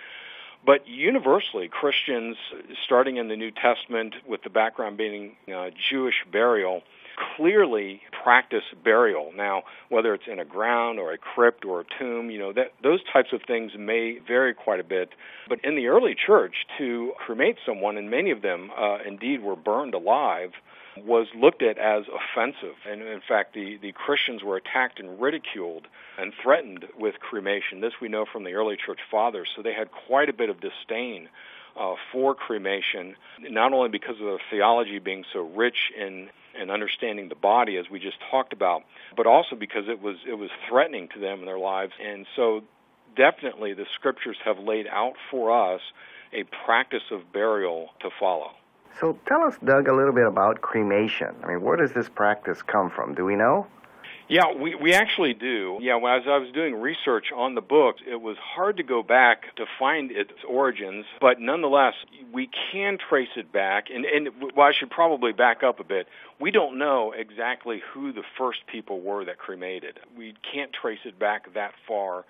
But 0.66 0.88
universally, 0.88 1.69
Christians, 1.69 2.38
starting 2.85 3.19
in 3.19 3.28
the 3.28 3.37
New 3.37 3.50
Testament, 3.50 4.14
with 4.26 4.43
the 4.43 4.50
background 4.50 4.97
being 4.97 5.37
uh, 5.54 5.71
Jewish 5.90 6.25
burial, 6.33 6.83
clearly 7.37 8.00
practice 8.23 8.64
burial. 8.83 9.33
Now, 9.37 9.62
whether 9.88 10.14
it's 10.14 10.26
in 10.26 10.38
a 10.38 10.44
ground 10.44 10.99
or 10.99 11.12
a 11.12 11.18
crypt 11.18 11.64
or 11.64 11.80
a 11.80 11.85
tomb, 11.99 12.30
you 12.30 12.38
know, 12.38 12.52
that 12.52 12.73
those 12.83 13.00
types 13.12 13.33
of 13.33 13.42
things 13.47 13.73
may 13.78 14.18
vary 14.26 14.54
quite 14.54 14.80
a 14.80 14.85
bit. 14.85 15.11
But 15.49 15.64
in 15.64 15.76
the 15.76 15.88
early 15.88 16.14
church, 16.14 16.66
to 16.78 17.12
cremate 17.18 17.56
someone, 17.66 17.97
and 17.97 18.11
many 18.11 18.30
of 18.30 18.42
them 18.42 18.71
uh, 18.76 18.99
indeed 19.06 19.42
were 19.42 19.56
burned 19.56 19.94
alive, 19.94 20.52
was 20.97 21.26
looked 21.37 21.62
at 21.62 21.76
as 21.78 22.04
offensive. 22.09 22.76
And 22.88 23.02
in 23.02 23.21
fact, 23.26 23.54
the, 23.54 23.78
the 23.83 23.92
Christians 23.92 24.42
were 24.42 24.56
attacked 24.56 25.00
and 25.00 25.21
ridiculed 25.21 25.87
and 26.18 26.33
threatened 26.40 26.87
with 26.99 27.18
cremation. 27.21 27.80
This 27.80 27.94
we 28.00 28.09
know 28.09 28.25
from 28.30 28.44
the 28.44 28.54
early 28.54 28.76
church 28.76 29.00
fathers. 29.11 29.49
So 29.54 29.62
they 29.62 29.75
had 29.75 29.90
quite 29.90 30.28
a 30.28 30.33
bit 30.33 30.50
of 30.50 30.61
disdain 30.61 31.28
uh, 31.76 31.94
for 32.12 32.35
cremation, 32.35 33.16
not 33.40 33.73
only 33.73 33.88
because 33.88 34.16
of 34.21 34.26
the 34.26 34.38
theology 34.50 34.99
being 34.99 35.25
so 35.33 35.40
rich 35.40 35.90
in 35.99 36.28
and 36.59 36.71
understanding 36.71 37.29
the 37.29 37.35
body 37.35 37.77
as 37.77 37.91
we 37.91 37.99
just 37.99 38.17
talked 38.31 38.53
about, 38.53 38.83
but 39.17 39.27
also 39.27 39.57
because 39.57 39.89
it 39.89 40.01
was 40.01 40.17
it 40.29 40.35
was 40.35 40.51
threatening 40.69 41.09
to 41.15 41.21
them 41.21 41.41
in 41.41 41.47
their 41.47 41.59
lives. 41.59 41.93
And 42.03 42.27
so 42.37 42.63
definitely 43.17 43.75
the 43.75 43.87
scriptures 43.95 44.37
have 44.45 44.59
laid 44.59 44.87
out 44.87 45.15
for 45.31 45.53
us 45.75 45.81
a 46.33 46.45
practice 46.65 47.05
of 47.11 47.33
burial 47.33 47.91
to 48.01 48.11
follow. 48.19 48.51
So 49.01 49.19
tell 49.27 49.43
us, 49.43 49.57
Doug, 49.65 49.89
a 49.89 49.95
little 49.95 50.13
bit 50.13 50.27
about 50.27 50.61
cremation. 50.61 51.35
I 51.43 51.49
mean, 51.49 51.63
where 51.63 51.77
does 51.77 51.93
this 51.93 52.09
practice 52.09 52.63
come 52.63 52.91
from? 52.91 53.15
Do 53.15 53.25
we 53.25 53.35
know? 53.35 53.67
Yeah, 54.28 54.54
we, 54.54 54.75
we 54.75 54.95
actually 54.95 55.35
do. 55.35 55.78
Yeah, 55.81 55.97
well, 55.97 56.16
as 56.16 56.23
I 56.26 56.38
was 56.38 56.50
doing 56.52 56.75
research 56.75 57.26
on 57.35 57.54
the 57.54 57.61
book, 57.61 57.97
it 58.11 58.21
was 58.21 58.37
hard 58.38 58.78
to 58.78 58.83
go 58.83 59.02
back 59.02 59.54
to 59.57 59.66
find 59.78 60.11
its 60.11 60.33
origins, 60.49 61.04
but 61.21 61.40
nonetheless, 61.40 61.95
we 62.33 62.49
can 62.73 62.97
trace 62.97 63.28
it 63.37 63.52
back. 63.52 63.88
And, 63.90 64.04
and 64.04 64.28
well, 64.57 64.66
I 64.66 64.73
should 64.73 64.90
probably 64.90 65.33
back 65.33 65.62
up 65.62 65.78
a 65.78 65.85
bit. 65.85 66.09
We 66.40 66.50
don't 66.50 66.78
know 66.78 67.12
exactly 67.16 67.83
who 67.93 68.12
the 68.12 68.25
first 68.38 68.61
people 68.66 69.00
were 69.00 69.25
that 69.26 69.38
cremated. 69.38 70.00
We 70.16 70.35
can't 70.52 70.73
trace 70.73 71.00
it 71.04 71.19
back 71.19 71.52
that 71.54 71.73
far. 71.87 72.25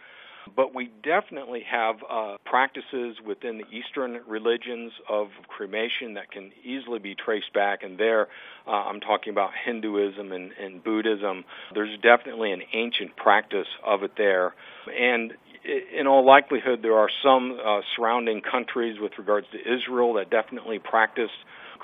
But 0.55 0.75
we 0.75 0.91
definitely 1.03 1.63
have 1.71 1.97
uh, 2.09 2.37
practices 2.45 3.17
within 3.27 3.59
the 3.59 3.65
Eastern 3.71 4.21
religions 4.29 4.93
of 5.09 5.29
cremation 5.49 6.15
that 6.15 6.31
can 6.31 6.53
easily 6.63 6.99
be 6.99 7.15
traced 7.15 7.53
back. 7.53 7.83
And 7.83 7.99
there, 7.99 8.29
uh, 8.67 8.71
I'm 8.71 9.01
talking 9.01 9.33
about 9.33 9.51
Hinduism 9.65 10.33
and, 10.33 10.53
and 10.53 10.83
Buddhism. 10.83 11.45
There's 11.75 11.99
definitely 12.01 12.53
an 12.53 12.63
ancient 12.73 13.17
practice 13.17 13.69
of 13.85 14.03
it 14.03 14.13
there. 14.17 14.55
And 14.99 15.33
in 15.65 16.07
all 16.07 16.27
likelihood, 16.27 16.81
there 16.83 16.99
are 16.99 17.09
some 17.23 17.59
uh, 17.65 17.81
surrounding 17.97 18.43
countries 18.43 18.99
with 19.01 19.13
regards 19.19 19.47
to 19.53 19.59
Israel 19.59 20.15
that 20.15 20.31
definitely 20.31 20.79
practice 20.79 21.31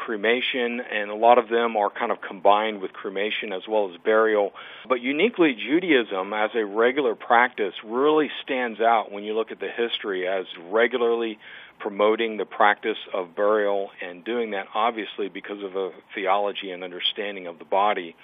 cremation, 0.04 0.80
and 0.80 1.10
a 1.10 1.14
lot 1.14 1.38
of 1.38 1.48
them 1.48 1.76
are 1.76 1.90
kind 1.90 2.10
of 2.10 2.18
combined 2.26 2.80
with 2.80 2.92
cremation 2.92 3.52
as 3.52 3.62
well 3.68 3.90
as 3.92 3.96
burial. 4.02 4.52
But 4.88 5.00
uniquely, 5.02 5.54
Judaism 5.54 6.32
as 6.32 6.50
a 6.54 6.64
regular 6.64 7.14
practice 7.14 7.74
really 7.84 8.30
stands 8.42 8.80
out 8.80 9.12
when 9.12 9.24
you 9.24 9.34
look 9.34 9.50
at 9.50 9.60
the 9.60 9.68
history 9.68 10.26
as 10.26 10.46
regularly 10.70 11.38
promoting 11.78 12.36
the 12.36 12.44
practice 12.44 12.98
of 13.14 13.34
burial 13.34 13.90
and 14.02 14.22
doing 14.22 14.50
that 14.50 14.66
obviously 14.74 15.28
because 15.28 15.62
of 15.62 15.76
a 15.76 15.90
theology 16.14 16.70
and 16.70 16.84
understanding 16.84 17.46
of 17.46 17.58
the 17.58 17.64
body. 17.64 18.14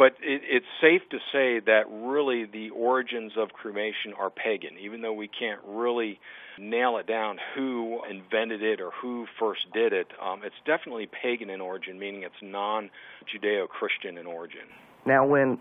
But 0.00 0.14
it, 0.22 0.40
it's 0.48 0.66
safe 0.80 1.02
to 1.10 1.18
say 1.30 1.60
that 1.60 1.84
really 1.90 2.46
the 2.46 2.70
origins 2.70 3.32
of 3.36 3.52
cremation 3.52 4.14
are 4.18 4.30
pagan, 4.30 4.78
even 4.80 5.02
though 5.02 5.12
we 5.12 5.28
can't 5.28 5.60
really 5.66 6.18
nail 6.58 6.96
it 6.96 7.06
down 7.06 7.38
who 7.54 8.00
invented 8.08 8.62
it 8.62 8.80
or 8.80 8.92
who 8.92 9.26
first 9.38 9.70
did 9.74 9.92
it. 9.92 10.06
Um, 10.18 10.40
it's 10.42 10.54
definitely 10.64 11.06
pagan 11.06 11.50
in 11.50 11.60
origin, 11.60 11.98
meaning 11.98 12.22
it's 12.22 12.40
non 12.40 12.88
Judeo 13.28 13.68
Christian 13.68 14.16
in 14.16 14.24
origin. 14.24 14.62
Now, 15.04 15.26
when, 15.26 15.58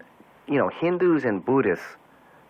you 0.47 0.57
know, 0.57 0.69
Hindus 0.69 1.25
and 1.25 1.45
Buddhists, 1.45 1.97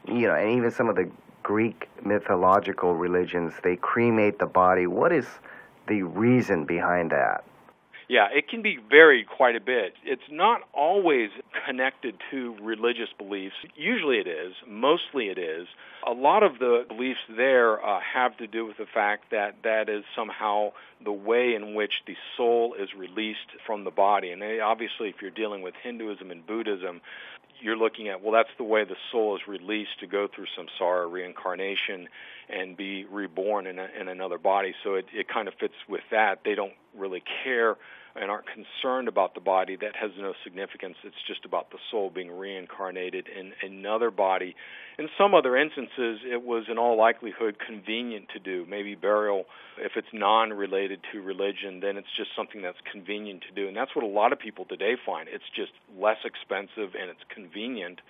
you 0.07 0.27
know, 0.27 0.35
and 0.35 0.57
even 0.57 0.69
some 0.69 0.89
of 0.89 0.95
the 0.95 1.09
Greek 1.41 1.89
mythological 2.05 2.93
religions, 2.93 3.53
they 3.63 3.77
cremate 3.77 4.37
the 4.37 4.45
body, 4.45 4.85
what 4.85 5.11
is 5.11 5.25
the 5.87 6.03
reason 6.03 6.65
behind 6.65 7.09
that? 7.09 7.43
Yeah, 8.09 8.27
it 8.33 8.49
can 8.49 8.63
be 8.63 8.79
varied 8.89 9.27
quite 9.29 9.55
a 9.55 9.59
bit. 9.59 9.93
It's 10.03 10.23
not 10.31 10.61
always 10.73 11.29
connected 11.67 12.15
to 12.31 12.55
religious 12.59 13.09
beliefs. 13.15 13.53
Usually 13.75 14.17
it 14.17 14.27
is, 14.27 14.53
mostly 14.67 15.27
it 15.27 15.37
is. 15.37 15.67
A 16.07 16.11
lot 16.11 16.41
of 16.41 16.57
the 16.57 16.85
beliefs 16.87 17.19
there 17.37 17.85
uh, 17.85 17.99
have 17.99 18.35
to 18.37 18.47
do 18.47 18.65
with 18.65 18.77
the 18.77 18.87
fact 18.91 19.25
that 19.29 19.57
that 19.63 19.89
is 19.89 20.03
somehow 20.15 20.71
the 21.05 21.11
way 21.11 21.53
in 21.53 21.75
which 21.75 22.01
the 22.07 22.15
soul 22.35 22.73
is 22.73 22.89
released 22.97 23.53
from 23.63 23.83
the 23.83 23.91
body. 23.91 24.31
And 24.31 24.41
they, 24.41 24.59
obviously, 24.59 25.09
if 25.09 25.21
you're 25.21 25.29
dealing 25.29 25.61
with 25.61 25.75
Hinduism 25.83 26.31
and 26.31 26.45
Buddhism, 26.47 27.01
you're 27.61 27.77
looking 27.77 28.07
at 28.07 28.23
well 28.23 28.31
that's 28.31 28.55
the 28.57 28.63
way 28.63 28.85
the 28.85 28.95
soul 29.11 29.35
is 29.35 29.41
released 29.45 29.99
to 29.99 30.07
go 30.07 30.29
through 30.33 30.45
samsara 30.57 31.11
reincarnation 31.11 32.07
and 32.47 32.77
be 32.77 33.03
reborn 33.11 33.67
in, 33.67 33.77
a, 33.77 33.89
in 33.99 34.07
another 34.07 34.37
body 34.37 34.73
so 34.81 34.95
it, 34.95 35.05
it 35.13 35.27
kind 35.27 35.49
of 35.49 35.53
fits 35.59 35.73
with 35.89 36.03
that 36.09 36.39
they 36.45 36.55
don't 36.55 36.71
really 36.97 37.21
care 37.43 37.75
and 38.15 38.29
aren't 38.31 38.45
concerned 38.47 39.07
about 39.07 39.33
the 39.33 39.39
body, 39.39 39.75
that 39.75 39.95
has 39.95 40.11
no 40.17 40.33
significance. 40.43 40.95
It's 41.03 41.15
just 41.27 41.45
about 41.45 41.71
the 41.71 41.77
soul 41.91 42.09
being 42.09 42.31
reincarnated 42.31 43.27
in 43.27 43.53
another 43.61 44.11
body. 44.11 44.55
In 44.97 45.07
some 45.17 45.33
other 45.33 45.55
instances, 45.55 46.19
it 46.29 46.43
was 46.43 46.65
in 46.69 46.77
all 46.77 46.97
likelihood 46.97 47.57
convenient 47.65 48.27
to 48.33 48.39
do. 48.39 48.65
Maybe 48.67 48.95
burial, 48.95 49.45
if 49.77 49.93
it's 49.95 50.07
non 50.11 50.51
related 50.51 50.99
to 51.13 51.21
religion, 51.21 51.79
then 51.79 51.95
it's 51.97 52.09
just 52.17 52.31
something 52.35 52.61
that's 52.61 52.79
convenient 52.91 53.43
to 53.47 53.53
do. 53.53 53.67
And 53.67 53.77
that's 53.77 53.95
what 53.95 54.03
a 54.03 54.07
lot 54.07 54.33
of 54.33 54.39
people 54.39 54.65
today 54.65 54.95
find. 55.05 55.29
It's 55.31 55.49
just 55.55 55.71
less 55.97 56.17
expensive 56.25 56.95
and 56.99 57.09
it's 57.09 57.23
convenient 57.33 58.01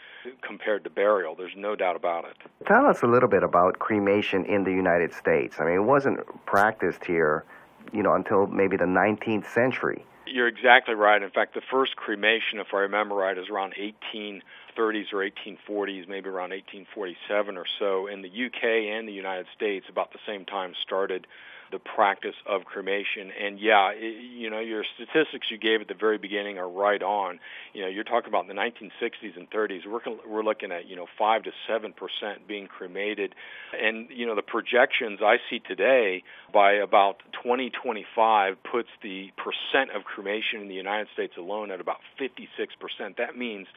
compared 0.41 0.83
to 0.85 0.89
burial. 0.89 1.35
There's 1.35 1.55
no 1.55 1.75
doubt 1.75 1.95
about 1.95 2.25
it. 2.25 2.37
Tell 2.65 2.87
us 2.87 3.03
a 3.03 3.07
little 3.07 3.29
bit 3.29 3.43
about 3.43 3.77
cremation 3.79 4.45
in 4.45 4.63
the 4.63 4.71
United 4.71 5.13
States. 5.13 5.57
I 5.59 5.65
mean, 5.65 5.75
it 5.75 5.83
wasn't 5.83 6.19
practiced 6.45 7.05
here 7.05 7.45
you 7.93 8.03
know, 8.03 8.13
until 8.13 8.47
maybe 8.47 8.77
the 8.77 8.85
19th 8.85 9.47
century. 9.53 10.05
You're 10.25 10.47
exactly 10.47 10.93
right. 10.93 11.21
In 11.21 11.29
fact, 11.31 11.55
the 11.55 11.61
first 11.71 11.95
cremation, 11.95 12.59
if 12.59 12.67
I 12.73 12.79
remember 12.79 13.15
right, 13.15 13.37
is 13.37 13.49
around 13.49 13.73
1830s 13.73 15.11
or 15.11 15.27
1840s, 15.27 16.07
maybe 16.07 16.29
around 16.29 16.51
1847 16.51 17.57
or 17.57 17.65
so. 17.79 18.07
In 18.07 18.21
the 18.21 18.29
UK 18.29 18.63
and 18.63 19.07
the 19.07 19.13
United 19.13 19.47
States, 19.55 19.87
about 19.89 20.13
the 20.13 20.19
same 20.27 20.45
time, 20.45 20.73
started 20.81 21.25
the 21.71 21.79
practice 21.79 22.35
of 22.45 22.65
cremation. 22.65 23.31
And 23.39 23.59
yeah, 23.59 23.91
it, 23.93 24.23
you 24.23 24.49
know, 24.49 24.59
your 24.59 24.83
statistics 24.95 25.49
you 25.51 25.57
gave 25.57 25.81
at 25.81 25.87
the 25.87 25.93
very 25.93 26.17
beginning 26.17 26.57
are 26.57 26.69
right 26.69 27.01
on. 27.01 27.39
You 27.73 27.83
know, 27.83 27.87
you're 27.87 28.03
talking 28.03 28.29
about 28.29 28.47
the 28.47 28.53
1960s 28.53 29.37
and 29.37 29.49
30s. 29.49 29.85
We're 29.85 29.99
we're 30.27 30.43
looking 30.43 30.71
at 30.71 30.87
you 30.87 30.95
know 30.95 31.07
five 31.17 31.43
to 31.43 31.51
seven 31.67 31.93
percent 31.93 32.47
being 32.47 32.67
cremated, 32.67 33.35
and 33.79 34.07
you 34.09 34.25
know 34.25 34.35
the 34.35 34.41
projections 34.41 35.19
I 35.23 35.37
see 35.49 35.59
today 35.59 36.23
by 36.53 36.73
about 36.73 37.21
2025 37.43 38.57
puts 38.63 38.89
the 39.01 39.31
percent 39.37 39.91
of 39.95 40.03
cremation 40.03 40.61
in 40.61 40.67
the 40.67 40.75
United 40.75 41.07
States 41.13 41.33
alone 41.37 41.71
at 41.71 41.79
about 41.79 41.99
56 42.17 42.73
percent. 42.75 43.17
That 43.17 43.37
means 43.37 43.67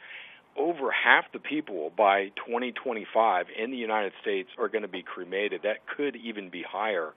over 0.56 0.90
half 0.90 1.24
the 1.32 1.38
people 1.38 1.90
by 1.96 2.26
2025 2.46 3.46
in 3.58 3.70
the 3.70 3.76
United 3.76 4.12
States 4.20 4.50
are 4.58 4.68
going 4.68 4.82
to 4.82 4.88
be 4.88 5.02
cremated. 5.02 5.62
That 5.62 5.86
could 5.86 6.16
even 6.16 6.50
be 6.50 6.62
higher. 6.62 7.12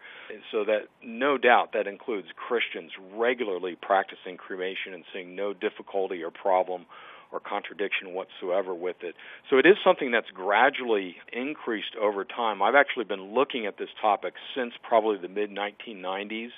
So 0.52 0.64
that 0.66 0.88
no 1.04 1.38
doubt 1.38 1.74
that 1.74 1.88
includes 1.88 2.28
Christians 2.36 2.92
regularly 3.14 3.78
practicing 3.82 4.38
cremation 4.38 4.94
and 4.94 5.04
seeing 5.14 5.36
no 5.36 5.54
difficulty 5.54 6.24
or 6.24 6.32
problem 6.32 6.86
or 7.32 7.40
contradiction 7.40 8.14
whatsoever 8.14 8.74
with 8.74 8.98
it. 9.02 9.16
So 9.50 9.58
it 9.58 9.66
is 9.66 9.76
something 9.84 10.12
that's 10.12 10.30
gradually 10.34 11.18
increased 11.34 11.96
over 12.00 12.24
time. 12.24 12.62
I've 12.62 12.76
actually 12.76 13.06
been 13.06 13.34
looking 13.34 13.66
at 13.66 13.78
this 13.78 13.90
topic 14.02 14.36
since 14.56 14.74
probably 14.84 15.18
the 15.18 15.28
mid 15.28 15.50
1990s 15.50 16.52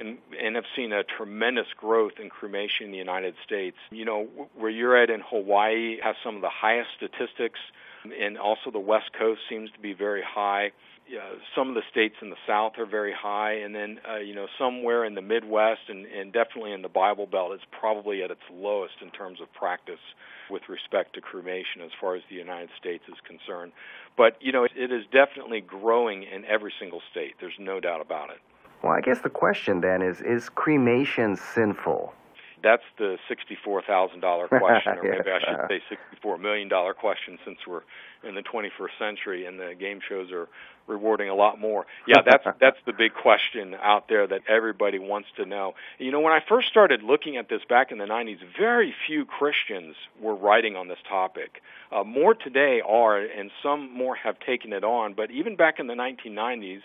and 0.00 0.18
and 0.42 0.56
have 0.56 0.64
seen 0.74 0.92
a 0.92 1.04
tremendous 1.04 1.66
growth 1.76 2.12
in 2.20 2.28
cremation 2.28 2.86
in 2.86 2.90
the 2.92 2.98
United 2.98 3.34
States. 3.44 3.76
You 3.90 4.04
know, 4.04 4.28
where 4.54 4.70
you're 4.70 4.96
at 4.96 5.10
in 5.10 5.20
Hawaii 5.20 5.98
has 6.02 6.16
some 6.24 6.36
of 6.36 6.42
the 6.42 6.50
highest 6.50 6.90
statistics, 6.96 7.60
and 8.04 8.38
also 8.38 8.70
the 8.72 8.80
West 8.80 9.12
Coast 9.16 9.40
seems 9.48 9.70
to 9.72 9.78
be 9.78 9.92
very 9.92 10.22
high. 10.22 10.72
Uh, 11.10 11.34
some 11.56 11.68
of 11.68 11.74
the 11.74 11.82
states 11.90 12.14
in 12.22 12.30
the 12.30 12.36
South 12.46 12.74
are 12.78 12.86
very 12.86 13.12
high, 13.12 13.52
and 13.52 13.74
then 13.74 13.98
uh, 14.08 14.18
you 14.18 14.34
know 14.34 14.46
somewhere 14.58 15.04
in 15.04 15.14
the 15.14 15.22
Midwest 15.22 15.82
and, 15.88 16.06
and 16.06 16.32
definitely 16.32 16.72
in 16.72 16.82
the 16.82 16.88
Bible 16.88 17.26
Belt, 17.26 17.52
it's 17.52 17.64
probably 17.78 18.22
at 18.22 18.30
its 18.30 18.42
lowest 18.52 18.94
in 19.02 19.10
terms 19.10 19.40
of 19.40 19.52
practice 19.52 20.00
with 20.48 20.62
respect 20.68 21.14
to 21.14 21.20
cremation 21.20 21.82
as 21.84 21.90
far 22.00 22.14
as 22.14 22.22
the 22.28 22.36
United 22.36 22.70
States 22.78 23.04
is 23.08 23.16
concerned. 23.26 23.72
But 24.16 24.36
you 24.40 24.52
know, 24.52 24.64
it, 24.64 24.72
it 24.76 24.92
is 24.92 25.04
definitely 25.12 25.60
growing 25.60 26.22
in 26.22 26.44
every 26.44 26.72
single 26.78 27.02
state. 27.10 27.34
There's 27.40 27.58
no 27.58 27.80
doubt 27.80 28.00
about 28.00 28.30
it. 28.30 28.38
Well, 28.82 28.92
I 28.92 29.00
guess 29.00 29.20
the 29.20 29.30
question 29.30 29.80
then 29.80 30.02
is 30.02 30.20
is 30.20 30.48
cremation 30.48 31.36
sinful? 31.36 32.14
That's 32.62 32.82
the 32.98 33.16
$64,000 33.30 34.48
question, 34.48 34.98
or 34.98 35.02
maybe 35.02 35.30
I 35.30 35.40
should 35.40 35.66
say 35.68 35.96
$64 36.22 36.40
million 36.40 36.68
question 36.98 37.38
since 37.44 37.58
we're 37.66 37.82
in 38.22 38.34
the 38.34 38.42
21st 38.42 38.98
century 38.98 39.46
and 39.46 39.58
the 39.58 39.74
game 39.78 40.00
shows 40.06 40.30
are 40.30 40.46
rewarding 40.86 41.28
a 41.28 41.34
lot 41.34 41.58
more. 41.58 41.86
Yeah, 42.06 42.18
that's 42.24 42.44
that's 42.60 42.76
the 42.84 42.92
big 42.92 43.14
question 43.14 43.74
out 43.80 44.08
there 44.08 44.26
that 44.26 44.42
everybody 44.48 44.98
wants 44.98 45.28
to 45.36 45.46
know. 45.46 45.74
You 45.98 46.10
know, 46.10 46.20
when 46.20 46.32
I 46.32 46.40
first 46.46 46.68
started 46.68 47.02
looking 47.02 47.36
at 47.36 47.48
this 47.48 47.62
back 47.68 47.92
in 47.92 47.98
the 47.98 48.04
90s, 48.04 48.38
very 48.58 48.94
few 49.06 49.24
Christians 49.24 49.94
were 50.20 50.34
writing 50.34 50.76
on 50.76 50.88
this 50.88 50.98
topic. 51.08 51.62
Uh, 51.92 52.04
more 52.04 52.34
today 52.34 52.82
are, 52.86 53.18
and 53.18 53.50
some 53.62 53.96
more 53.96 54.16
have 54.16 54.38
taken 54.40 54.72
it 54.72 54.84
on. 54.84 55.14
But 55.14 55.30
even 55.30 55.56
back 55.56 55.78
in 55.78 55.86
the 55.86 55.94
1990s, 55.94 56.82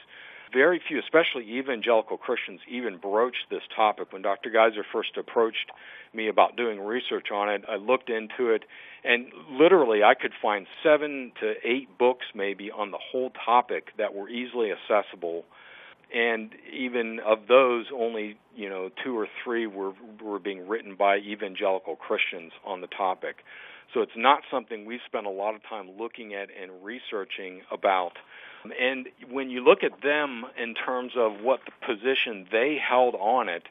very 0.55 0.81
few, 0.87 0.97
especially 0.99 1.57
evangelical 1.59 2.17
Christians, 2.17 2.61
even 2.67 2.97
broached 2.97 3.45
this 3.51 3.61
topic. 3.75 4.13
When 4.13 4.21
Dr. 4.21 4.49
Geisler 4.49 4.85
first 4.89 5.17
approached 5.17 5.69
me 6.13 6.29
about 6.29 6.55
doing 6.55 6.79
research 6.79 7.27
on 7.31 7.49
it, 7.49 7.65
I 7.69 7.75
looked 7.75 8.09
into 8.09 8.51
it, 8.51 8.63
and 9.03 9.27
literally 9.51 10.01
I 10.01 10.13
could 10.13 10.31
find 10.41 10.65
seven 10.81 11.33
to 11.41 11.55
eight 11.65 11.97
books 11.97 12.25
maybe 12.33 12.71
on 12.71 12.91
the 12.91 12.97
whole 12.97 13.31
topic 13.31 13.89
that 13.97 14.15
were 14.15 14.29
easily 14.29 14.71
accessible. 14.71 15.43
And 16.15 16.55
even 16.71 17.19
of 17.19 17.47
those, 17.49 17.87
only 17.93 18.37
you 18.55 18.69
know 18.69 18.89
two 19.03 19.17
or 19.17 19.27
three 19.43 19.67
were 19.67 19.91
were 20.23 20.39
being 20.39 20.69
written 20.69 20.95
by 20.95 21.17
evangelical 21.17 21.97
Christians 21.97 22.53
on 22.65 22.79
the 22.79 22.87
topic. 22.87 23.43
So 23.93 24.01
it's 24.01 24.17
not 24.17 24.39
something 24.51 24.85
we've 24.85 24.99
spent 25.05 25.25
a 25.25 25.29
lot 25.29 25.55
of 25.55 25.61
time 25.69 25.91
looking 25.97 26.33
at 26.33 26.49
and 26.61 26.83
researching 26.83 27.61
about. 27.71 28.13
And 28.79 29.07
when 29.29 29.49
you 29.49 29.63
look 29.63 29.83
at 29.83 30.01
them 30.01 30.43
in 30.61 30.73
terms 30.73 31.13
of 31.17 31.41
what 31.41 31.59
the 31.65 31.71
position 31.85 32.47
they 32.51 32.77
held 32.77 33.15
on 33.15 33.47
it, 33.47 33.63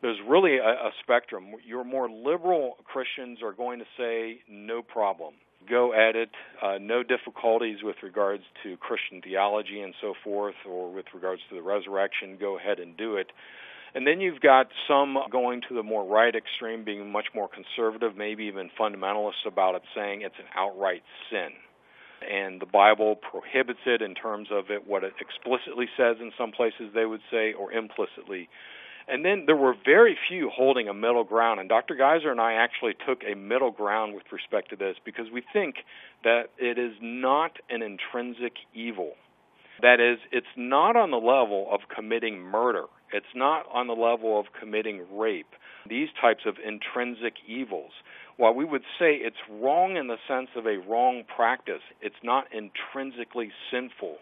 there's 0.00 0.18
really 0.26 0.56
a, 0.56 0.62
a 0.62 0.90
spectrum. 1.02 1.46
Your 1.66 1.84
more 1.84 2.08
liberal 2.08 2.76
Christians 2.84 3.38
are 3.42 3.52
going 3.52 3.80
to 3.80 3.84
say, 3.96 4.40
no 4.48 4.80
problem. 4.82 5.34
Go 5.68 5.92
at 5.92 6.16
it, 6.16 6.30
uh, 6.62 6.78
no 6.80 7.02
difficulties 7.02 7.78
with 7.82 7.96
regards 8.02 8.44
to 8.62 8.76
Christian 8.78 9.20
theology 9.20 9.80
and 9.80 9.92
so 10.00 10.14
forth, 10.24 10.54
or 10.66 10.90
with 10.90 11.06
regards 11.12 11.42
to 11.50 11.56
the 11.56 11.62
resurrection, 11.62 12.38
go 12.40 12.56
ahead 12.56 12.78
and 12.78 12.96
do 12.96 13.16
it. 13.16 13.32
And 13.94 14.06
then 14.06 14.20
you've 14.20 14.40
got 14.40 14.68
some 14.86 15.16
going 15.30 15.62
to 15.68 15.74
the 15.74 15.82
more 15.82 16.04
right 16.04 16.34
extreme, 16.34 16.84
being 16.84 17.10
much 17.10 17.26
more 17.34 17.48
conservative, 17.48 18.16
maybe 18.16 18.44
even 18.44 18.70
fundamentalists 18.78 19.46
about 19.46 19.74
it, 19.74 19.82
saying 19.94 20.22
it's 20.22 20.38
an 20.38 20.46
outright 20.54 21.02
sin 21.30 21.50
and 22.20 22.60
the 22.60 22.66
Bible 22.66 23.16
prohibits 23.16 23.80
it 23.86 24.02
in 24.02 24.14
terms 24.14 24.48
of 24.50 24.70
it 24.70 24.86
what 24.86 25.04
it 25.04 25.12
explicitly 25.20 25.86
says 25.96 26.16
in 26.20 26.32
some 26.36 26.52
places 26.52 26.90
they 26.94 27.04
would 27.04 27.20
say 27.30 27.52
or 27.52 27.72
implicitly. 27.72 28.48
And 29.06 29.24
then 29.24 29.44
there 29.46 29.56
were 29.56 29.74
very 29.84 30.18
few 30.28 30.50
holding 30.54 30.88
a 30.88 30.94
middle 30.94 31.24
ground, 31.24 31.60
and 31.60 31.68
Dr. 31.68 31.94
Geisler 31.94 32.30
and 32.30 32.40
I 32.40 32.54
actually 32.54 32.94
took 33.06 33.22
a 33.24 33.34
middle 33.34 33.70
ground 33.70 34.14
with 34.14 34.24
respect 34.30 34.68
to 34.70 34.76
this 34.76 34.96
because 35.04 35.26
we 35.32 35.42
think 35.52 35.76
that 36.24 36.50
it 36.58 36.78
is 36.78 36.92
not 37.00 37.52
an 37.70 37.80
intrinsic 37.82 38.52
evil. 38.74 39.12
That 39.80 40.00
is, 40.00 40.18
it's 40.30 40.46
not 40.56 40.96
on 40.96 41.10
the 41.10 41.16
level 41.16 41.68
of 41.70 41.80
committing 41.94 42.38
murder. 42.38 42.84
It's 43.12 43.34
not 43.34 43.66
on 43.72 43.86
the 43.86 43.94
level 43.94 44.38
of 44.38 44.46
committing 44.58 45.04
rape. 45.16 45.54
These 45.88 46.08
types 46.20 46.44
of 46.46 46.56
intrinsic 46.64 47.34
evils 47.46 47.92
while 48.38 48.54
we 48.54 48.64
would 48.64 48.84
say 48.98 49.16
it's 49.16 49.36
wrong 49.50 49.96
in 49.96 50.06
the 50.06 50.16
sense 50.26 50.48
of 50.56 50.64
a 50.64 50.78
wrong 50.78 51.24
practice, 51.24 51.82
it's 52.00 52.22
not 52.22 52.46
intrinsically 52.52 53.50
sinful. 53.70 54.16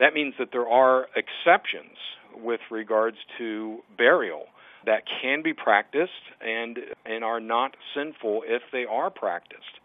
That 0.00 0.14
means 0.14 0.34
that 0.38 0.52
there 0.52 0.66
are 0.66 1.06
exceptions 1.14 1.98
with 2.34 2.60
regards 2.70 3.18
to 3.36 3.80
burial 3.96 4.46
that 4.86 5.02
can 5.20 5.42
be 5.42 5.52
practiced 5.52 6.32
and 6.40 6.78
and 7.04 7.22
are 7.22 7.40
not 7.40 7.76
sinful 7.94 8.42
if 8.46 8.62
they 8.72 8.86
are 8.86 9.10
practiced. 9.10 9.78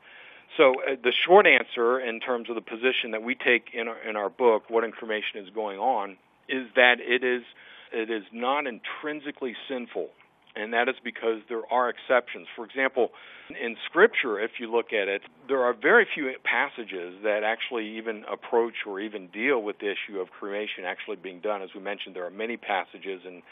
So 0.56 0.76
uh, 0.82 0.95
the 1.04 1.12
short 1.12 1.45
answer 1.45 2.00
in 2.00 2.21
terms 2.21 2.50
of 2.50 2.56
the 2.56 2.62
position 2.62 3.12
that 3.12 3.21
we 3.21 3.36
take 3.36 3.71
in 3.73 3.89
our, 3.89 4.00
in 4.00 4.15
our 4.15 4.30
book, 4.30 4.69
what 4.69 4.86
in 4.86 4.91
Cremation 4.91 5.43
is 5.43 5.50
going 5.54 5.78
on, 5.78 6.15
is 6.47 6.67
that 6.78 7.02
it 7.02 7.23
is 7.23 7.43
it 7.91 8.10
is 8.10 8.23
not 8.32 8.65
intrinsically 8.67 9.56
sinful 9.69 10.10
and 10.58 10.73
that 10.73 10.89
is 10.89 10.95
because 11.04 11.41
there 11.50 11.62
are 11.71 11.89
exceptions. 11.89 12.47
For 12.56 12.65
example, 12.65 13.10
in 13.50 13.78
Scripture, 13.86 14.39
if 14.39 14.52
you 14.60 14.71
look 14.71 14.88
at 14.91 15.08
it, 15.08 15.21
there 15.47 15.62
are 15.63 15.73
very 15.73 16.08
few 16.13 16.32
passages 16.43 17.15
that 17.23 17.43
actually 17.43 17.97
even 17.97 18.23
approach 18.32 18.73
or 18.86 19.00
even 19.00 19.28
deal 19.28 19.62
with 19.62 19.78
the 19.80 19.91
issue 19.91 20.19
of 20.19 20.30
cremation 20.32 20.84
actually 20.86 21.17
being 21.17 21.39
done. 21.39 21.62
As 21.62 21.69
we 21.76 21.82
mentioned, 21.82 22.15
there 22.15 22.26
are 22.26 22.32
many 22.32 22.58
passages, 22.58 23.21
in, 23.26 23.43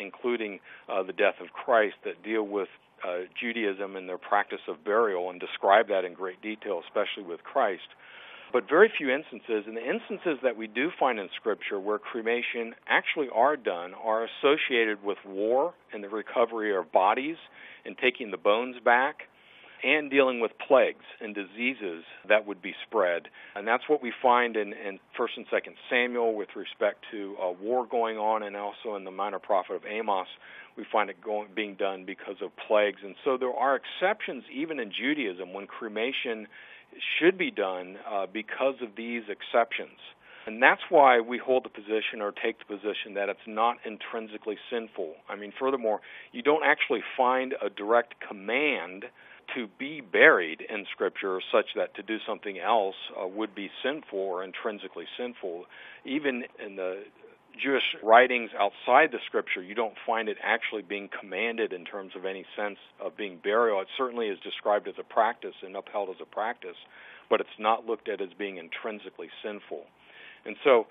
including 0.00 0.60
uh, 0.88 1.02
the 1.02 1.12
death 1.12 1.36
of 1.40 1.52
Christ, 1.52 1.96
that 2.04 2.22
deal 2.22 2.42
with 2.42 2.68
uh, 3.06 3.28
Judaism 3.40 3.94
and 3.94 4.08
their 4.08 4.18
practice 4.18 4.64
of 4.66 4.82
burial 4.84 5.30
and 5.30 5.38
describe 5.38 5.88
that 5.88 6.04
in 6.04 6.14
great 6.14 6.40
detail, 6.42 6.80
especially 6.84 7.22
with 7.28 7.44
Christ 7.44 7.88
but 8.52 8.68
very 8.68 8.90
few 8.96 9.10
instances. 9.10 9.64
And 9.66 9.76
the 9.76 9.88
instances 9.88 10.38
that 10.42 10.56
we 10.56 10.66
do 10.66 10.90
find 10.98 11.18
in 11.18 11.28
Scripture 11.36 11.78
where 11.78 11.98
cremation 11.98 12.74
actually 12.86 13.28
are 13.34 13.56
done 13.56 13.92
are 13.94 14.26
associated 14.26 15.02
with 15.02 15.18
war 15.26 15.74
and 15.92 16.02
the 16.02 16.08
recovery 16.08 16.74
of 16.76 16.90
bodies 16.92 17.36
and 17.84 17.96
taking 17.98 18.30
the 18.30 18.36
bones 18.36 18.76
back 18.84 19.22
and 19.82 20.10
dealing 20.10 20.40
with 20.40 20.50
plagues 20.66 21.04
and 21.20 21.34
diseases 21.34 22.02
that 22.28 22.46
would 22.46 22.60
be 22.60 22.74
spread. 22.86 23.22
And 23.54 23.66
that's 23.66 23.84
what 23.88 24.02
we 24.02 24.12
find 24.22 24.56
in, 24.56 24.72
in 24.72 24.98
1st 25.18 25.36
and 25.36 25.46
2nd 25.46 25.74
Samuel 25.88 26.34
with 26.34 26.48
respect 26.56 27.04
to 27.12 27.36
a 27.40 27.52
war 27.52 27.86
going 27.86 28.18
on 28.18 28.42
and 28.42 28.56
also 28.56 28.96
in 28.96 29.04
the 29.04 29.10
minor 29.10 29.38
prophet 29.38 29.74
of 29.74 29.82
Amos. 29.86 30.26
We 30.76 30.84
find 30.90 31.10
it 31.10 31.20
going, 31.22 31.48
being 31.54 31.74
done 31.74 32.04
because 32.04 32.36
of 32.42 32.50
plagues. 32.66 33.00
And 33.04 33.14
so 33.24 33.36
there 33.36 33.52
are 33.52 33.76
exceptions 33.76 34.44
even 34.52 34.78
in 34.80 34.92
Judaism 34.92 35.52
when 35.52 35.66
cremation 35.66 36.46
should 37.18 37.38
be 37.38 37.50
done 37.50 37.96
uh, 38.10 38.26
because 38.32 38.74
of 38.82 38.96
these 38.96 39.22
exceptions. 39.28 39.98
And 40.46 40.62
that's 40.62 40.80
why 40.88 41.20
we 41.20 41.36
hold 41.36 41.64
the 41.64 41.68
position 41.68 42.22
or 42.22 42.32
take 42.32 42.58
the 42.58 42.64
position 42.64 43.14
that 43.14 43.28
it's 43.28 43.46
not 43.46 43.76
intrinsically 43.84 44.56
sinful. 44.70 45.14
I 45.28 45.36
mean, 45.36 45.52
furthermore, 45.58 46.00
you 46.32 46.42
don't 46.42 46.64
actually 46.64 47.02
find 47.16 47.54
a 47.60 47.68
direct 47.68 48.14
command 48.26 49.04
to 49.54 49.68
be 49.78 50.00
buried 50.00 50.62
in 50.62 50.86
Scripture 50.90 51.40
such 51.52 51.66
that 51.76 51.94
to 51.96 52.02
do 52.02 52.16
something 52.26 52.58
else 52.58 52.94
uh, 53.20 53.26
would 53.26 53.54
be 53.54 53.70
sinful 53.82 54.18
or 54.18 54.42
intrinsically 54.42 55.06
sinful. 55.18 55.64
Even 56.06 56.44
in 56.64 56.76
the 56.76 57.04
Jewish 57.62 57.96
writings 58.02 58.50
outside 58.58 59.10
the 59.12 59.18
scripture, 59.26 59.62
you 59.62 59.74
don't 59.74 59.94
find 60.06 60.28
it 60.28 60.36
actually 60.42 60.82
being 60.82 61.08
commanded 61.08 61.72
in 61.72 61.84
terms 61.84 62.12
of 62.16 62.24
any 62.24 62.44
sense 62.56 62.78
of 63.00 63.16
being 63.16 63.38
burial. 63.42 63.80
It 63.80 63.88
certainly 63.96 64.28
is 64.28 64.38
described 64.40 64.88
as 64.88 64.94
a 64.98 65.02
practice 65.02 65.54
and 65.62 65.76
upheld 65.76 66.10
as 66.10 66.16
a 66.22 66.26
practice, 66.26 66.76
but 67.28 67.40
it's 67.40 67.58
not 67.58 67.86
looked 67.86 68.08
at 68.08 68.20
as 68.20 68.30
being 68.38 68.58
intrinsically 68.58 69.28
sinful. 69.42 69.84
And 70.44 70.56
so 70.64 70.86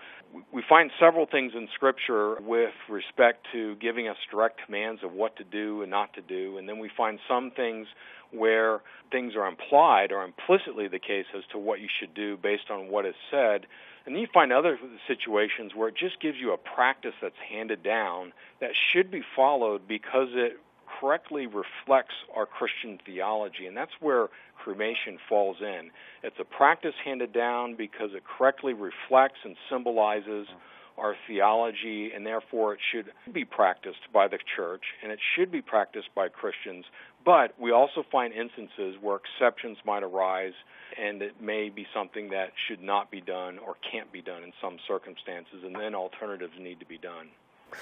we 0.51 0.61
find 0.67 0.91
several 0.99 1.25
things 1.25 1.53
in 1.55 1.67
Scripture 1.73 2.35
with 2.41 2.73
respect 2.89 3.47
to 3.53 3.75
giving 3.77 4.07
us 4.07 4.17
direct 4.29 4.59
commands 4.65 5.01
of 5.03 5.13
what 5.13 5.35
to 5.37 5.43
do 5.43 5.81
and 5.81 5.89
not 5.89 6.13
to 6.13 6.21
do. 6.21 6.57
And 6.57 6.67
then 6.67 6.79
we 6.79 6.91
find 6.95 7.19
some 7.27 7.51
things 7.55 7.87
where 8.31 8.81
things 9.11 9.33
are 9.35 9.47
implied 9.47 10.11
or 10.11 10.23
implicitly 10.23 10.87
the 10.87 10.99
case 10.99 11.25
as 11.35 11.43
to 11.53 11.57
what 11.57 11.79
you 11.79 11.87
should 11.99 12.13
do 12.13 12.37
based 12.37 12.69
on 12.69 12.89
what 12.91 13.05
is 13.05 13.15
said. 13.31 13.65
And 14.07 14.15
then 14.15 14.21
you 14.21 14.27
find 14.33 14.53
other 14.53 14.79
situations 15.05 15.75
where 15.75 15.89
it 15.89 15.95
just 15.95 16.21
gives 16.21 16.37
you 16.37 16.53
a 16.53 16.57
practice 16.57 17.13
that's 17.21 17.35
handed 17.49 17.83
down 17.83 18.31
that 18.61 18.71
should 18.73 19.11
be 19.11 19.21
followed 19.35 19.85
because 19.85 20.29
it 20.31 20.57
correctly 20.99 21.45
reflects 21.45 22.15
our 22.33 22.45
Christian 22.45 23.01
theology. 23.05 23.67
And 23.67 23.75
that's 23.75 23.91
where 23.99 24.29
cremation 24.57 25.17
falls 25.27 25.57
in. 25.59 25.91
It's 26.23 26.39
a 26.39 26.45
practice 26.45 26.95
handed 27.03 27.33
down 27.33 27.75
because 27.75 28.11
it 28.13 28.23
correctly 28.23 28.73
reflects 28.73 29.39
and 29.43 29.57
symbolizes 29.69 30.47
uh-huh. 30.47 30.57
Our 30.97 31.15
theology, 31.27 32.11
and 32.13 32.25
therefore 32.25 32.73
it 32.73 32.79
should 32.91 33.11
be 33.33 33.45
practiced 33.45 34.11
by 34.13 34.27
the 34.27 34.39
church 34.55 34.83
and 35.03 35.11
it 35.11 35.19
should 35.35 35.51
be 35.51 35.61
practiced 35.61 36.09
by 36.15 36.27
Christians. 36.29 36.85
But 37.25 37.59
we 37.59 37.71
also 37.71 38.03
find 38.11 38.33
instances 38.33 38.95
where 39.01 39.17
exceptions 39.17 39.77
might 39.85 40.03
arise 40.03 40.53
and 40.99 41.21
it 41.21 41.41
may 41.41 41.69
be 41.69 41.85
something 41.93 42.29
that 42.29 42.51
should 42.67 42.81
not 42.81 43.11
be 43.11 43.21
done 43.21 43.59
or 43.59 43.75
can't 43.91 44.11
be 44.11 44.21
done 44.21 44.43
in 44.43 44.53
some 44.61 44.77
circumstances, 44.87 45.63
and 45.63 45.75
then 45.75 45.93
alternatives 45.93 46.53
need 46.59 46.79
to 46.79 46.85
be 46.85 46.97
done. 46.97 47.29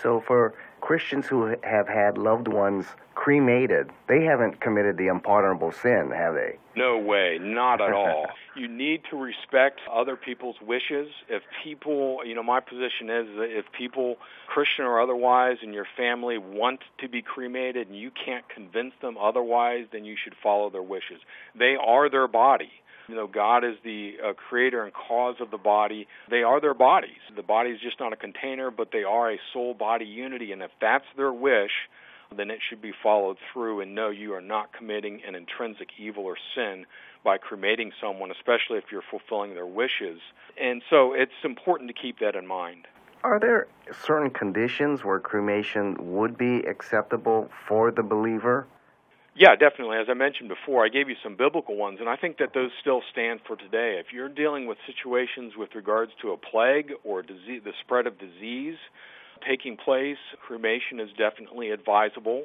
So, 0.02 0.22
for 0.26 0.54
Christians 0.82 1.28
who 1.28 1.56
have 1.64 1.88
had 1.88 2.18
loved 2.18 2.48
ones 2.48 2.86
cremated, 3.16 3.90
they 4.08 4.24
haven't 4.24 4.60
committed 4.60 4.98
the 4.98 5.08
unpardonable 5.08 5.72
sin, 5.72 6.12
have 6.16 6.36
they? 6.36 6.58
No 6.76 6.98
way, 6.98 7.40
not 7.42 7.82
at 7.82 7.94
all. 7.94 8.28
you 8.56 8.68
need 8.68 9.02
to 9.10 9.18
respect 9.18 9.80
other 9.92 10.16
people's 10.16 10.58
wishes. 10.62 11.08
If 11.30 11.44
people, 11.64 12.20
you 12.26 12.36
know, 12.36 12.44
my 12.44 12.60
position 12.60 13.10
is 13.10 13.28
that 13.38 13.48
if 13.50 13.66
people, 13.72 14.18
Christian 14.48 14.86
or 14.86 15.02
otherwise, 15.02 15.58
in 15.64 15.74
your 15.74 15.88
family 15.98 16.38
want 16.38 16.82
to 17.00 17.08
be 17.08 17.22
cremated 17.22 17.88
and 17.88 17.98
you 17.98 18.12
can't 18.12 18.48
convince 18.50 18.94
them 19.02 19.18
otherwise, 19.18 19.86
then 19.92 20.06
you 20.06 20.16
should 20.22 20.36
follow 20.44 20.70
their 20.70 20.84
wishes. 20.84 21.22
They 21.58 21.76
are 21.76 22.10
their 22.10 22.28
body. 22.28 22.72
You 23.08 23.16
know, 23.16 23.28
God 23.28 23.64
is 23.64 23.76
the 23.84 24.14
uh, 24.24 24.34
creator 24.34 24.84
and 24.84 24.94
cause 24.94 25.36
of 25.40 25.52
the 25.52 25.58
body. 25.58 26.08
They 26.30 26.44
are 26.44 26.60
their 26.60 26.74
bodies. 26.74 27.22
The 27.36 27.44
body 27.44 27.70
is 27.70 27.80
just 27.80 28.00
not 28.00 28.14
a 28.14 28.16
container, 28.16 28.72
but 28.72 28.92
they 28.92 29.04
are 29.04 29.32
a 29.32 29.40
soul 29.54 29.74
body 29.74 30.06
unity. 30.06 30.52
And 30.52 30.62
if 30.62 30.72
that's 30.82 31.06
their 31.16 31.32
wish, 31.32 31.72
then 32.36 32.50
it 32.50 32.60
should 32.68 32.82
be 32.82 32.94
followed 33.04 33.38
through. 33.54 33.82
And 33.82 33.94
no, 33.94 34.10
you 34.10 34.34
are 34.34 34.42
not 34.42 34.74
committing 34.74 35.22
an 35.28 35.36
intrinsic 35.36 35.90
evil 36.00 36.24
or 36.24 36.38
sin 36.56 36.86
by 37.24 37.38
cremating 37.38 37.92
someone, 38.02 38.32
especially 38.32 38.78
if 38.78 38.86
you're 38.92 39.04
fulfilling 39.10 39.54
their 39.54 39.66
wishes. 39.66 40.20
And 40.60 40.82
so 40.90 41.14
it's 41.14 41.32
important 41.44 41.90
to 41.90 41.94
keep 41.94 42.20
that 42.20 42.36
in 42.36 42.48
mind. 42.48 42.88
Are 43.24 43.40
there 43.40 43.68
certain 43.92 44.30
conditions 44.30 45.04
where 45.04 45.20
cremation 45.20 45.96
would 46.00 46.38
be 46.38 46.60
acceptable 46.60 47.50
for 47.68 47.92
the 47.92 48.04
believer? 48.04 48.68
Yeah, 49.36 49.56
definitely. 49.56 49.98
As 49.98 50.08
I 50.10 50.14
mentioned 50.14 50.48
before, 50.48 50.86
I 50.86 50.90
gave 50.90 51.10
you 51.10 51.16
some 51.22 51.36
biblical 51.36 51.76
ones, 51.76 51.98
and 52.00 52.08
I 52.08 52.16
think 52.16 52.38
that 52.38 52.54
those 52.54 52.72
still 52.80 53.02
stand 53.12 53.42
for 53.46 53.58
today. 53.58 54.00
If 54.00 54.14
you're 54.14 54.30
dealing 54.30 54.66
with 54.66 54.78
situations 54.88 55.54
with 55.58 55.76
regards 55.76 56.14
to 56.22 56.32
a 56.32 56.38
plague 56.38 56.94
or 57.04 57.22
disease, 57.22 57.62
the 57.66 57.74
spread 57.84 58.08
of 58.08 58.18
disease 58.18 58.78
taking 59.46 59.76
place, 59.76 60.18
cremation 60.48 61.02
is 61.02 61.10
definitely 61.18 61.72
advisable. 61.72 62.44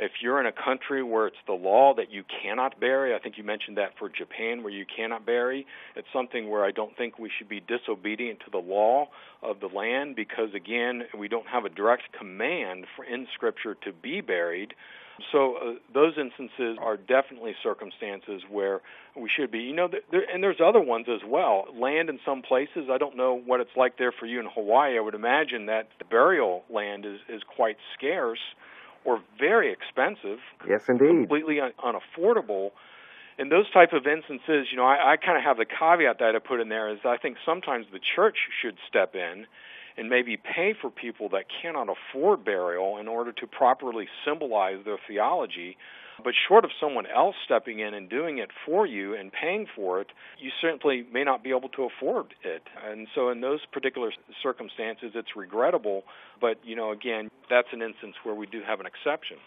If 0.00 0.10
you're 0.20 0.40
in 0.40 0.46
a 0.46 0.52
country 0.52 1.02
where 1.02 1.28
it's 1.28 1.36
the 1.46 1.52
law 1.52 1.94
that 1.94 2.10
you 2.10 2.24
cannot 2.42 2.80
bury, 2.80 3.14
I 3.14 3.20
think 3.20 3.38
you 3.38 3.44
mentioned 3.44 3.76
that 3.76 3.90
for 3.96 4.08
Japan 4.08 4.64
where 4.64 4.72
you 4.72 4.84
cannot 4.84 5.24
bury, 5.24 5.64
it's 5.94 6.08
something 6.12 6.50
where 6.50 6.64
I 6.64 6.72
don't 6.72 6.96
think 6.96 7.18
we 7.18 7.30
should 7.38 7.48
be 7.48 7.60
disobedient 7.60 8.40
to 8.40 8.50
the 8.50 8.58
law 8.58 9.06
of 9.42 9.60
the 9.60 9.68
land 9.68 10.16
because 10.16 10.48
again, 10.56 11.04
we 11.16 11.28
don't 11.28 11.46
have 11.46 11.64
a 11.64 11.68
direct 11.68 12.12
command 12.18 12.86
for 12.96 13.04
in 13.04 13.28
scripture 13.32 13.76
to 13.84 13.92
be 13.92 14.20
buried. 14.20 14.74
So 15.30 15.56
uh, 15.56 15.74
those 15.92 16.14
instances 16.18 16.78
are 16.80 16.96
definitely 16.96 17.54
circumstances 17.62 18.42
where 18.50 18.80
we 19.16 19.28
should 19.28 19.50
be. 19.50 19.60
You 19.60 19.74
know, 19.74 19.88
there, 20.10 20.22
and 20.32 20.42
there's 20.42 20.60
other 20.60 20.80
ones 20.80 21.06
as 21.08 21.20
well. 21.26 21.66
Land 21.74 22.08
in 22.08 22.18
some 22.24 22.42
places, 22.42 22.88
I 22.90 22.98
don't 22.98 23.16
know 23.16 23.40
what 23.44 23.60
it's 23.60 23.76
like 23.76 23.98
there 23.98 24.12
for 24.12 24.26
you 24.26 24.40
in 24.40 24.46
Hawaii. 24.46 24.96
I 24.96 25.00
would 25.00 25.14
imagine 25.14 25.66
that 25.66 25.88
the 25.98 26.04
burial 26.04 26.64
land 26.70 27.04
is 27.04 27.20
is 27.28 27.42
quite 27.44 27.76
scarce 27.96 28.40
or 29.04 29.20
very 29.38 29.72
expensive. 29.72 30.38
Yes, 30.68 30.88
indeed. 30.88 31.08
Completely 31.08 31.60
un- 31.60 31.72
unaffordable. 31.78 32.70
In 33.38 33.48
those 33.48 33.70
type 33.70 33.92
of 33.92 34.06
instances, 34.06 34.68
you 34.70 34.76
know, 34.76 34.84
I, 34.84 35.12
I 35.12 35.16
kind 35.16 35.36
of 35.36 35.44
have 35.44 35.56
the 35.56 35.64
caveat 35.64 36.18
that 36.18 36.36
I 36.36 36.38
put 36.38 36.60
in 36.60 36.68
there 36.68 36.88
is 36.88 37.00
I 37.04 37.16
think 37.16 37.38
sometimes 37.44 37.86
the 37.92 37.98
church 37.98 38.36
should 38.60 38.76
step 38.88 39.14
in 39.14 39.46
and 39.96 40.08
maybe 40.08 40.36
pay 40.36 40.74
for 40.78 40.90
people 40.90 41.28
that 41.30 41.44
cannot 41.62 41.88
afford 41.88 42.44
burial 42.44 42.98
in 42.98 43.08
order 43.08 43.32
to 43.32 43.46
properly 43.46 44.08
symbolize 44.24 44.84
their 44.84 44.98
theology. 45.08 45.76
But 46.22 46.34
short 46.46 46.64
of 46.64 46.70
someone 46.80 47.06
else 47.06 47.34
stepping 47.44 47.80
in 47.80 47.94
and 47.94 48.08
doing 48.08 48.38
it 48.38 48.50
for 48.64 48.86
you 48.86 49.14
and 49.14 49.32
paying 49.32 49.66
for 49.74 50.00
it, 50.00 50.08
you 50.38 50.50
simply 50.62 51.04
may 51.12 51.24
not 51.24 51.42
be 51.42 51.50
able 51.50 51.68
to 51.70 51.84
afford 51.84 52.34
it. 52.44 52.62
And 52.86 53.08
so, 53.14 53.30
in 53.30 53.40
those 53.40 53.60
particular 53.72 54.12
circumstances, 54.42 55.12
it's 55.14 55.34
regrettable. 55.34 56.04
But, 56.40 56.58
you 56.64 56.76
know, 56.76 56.92
again, 56.92 57.30
that's 57.50 57.68
an 57.72 57.82
instance 57.82 58.14
where 58.22 58.34
we 58.34 58.46
do 58.46 58.60
have 58.66 58.78
an 58.78 58.86
exception. 58.86 59.38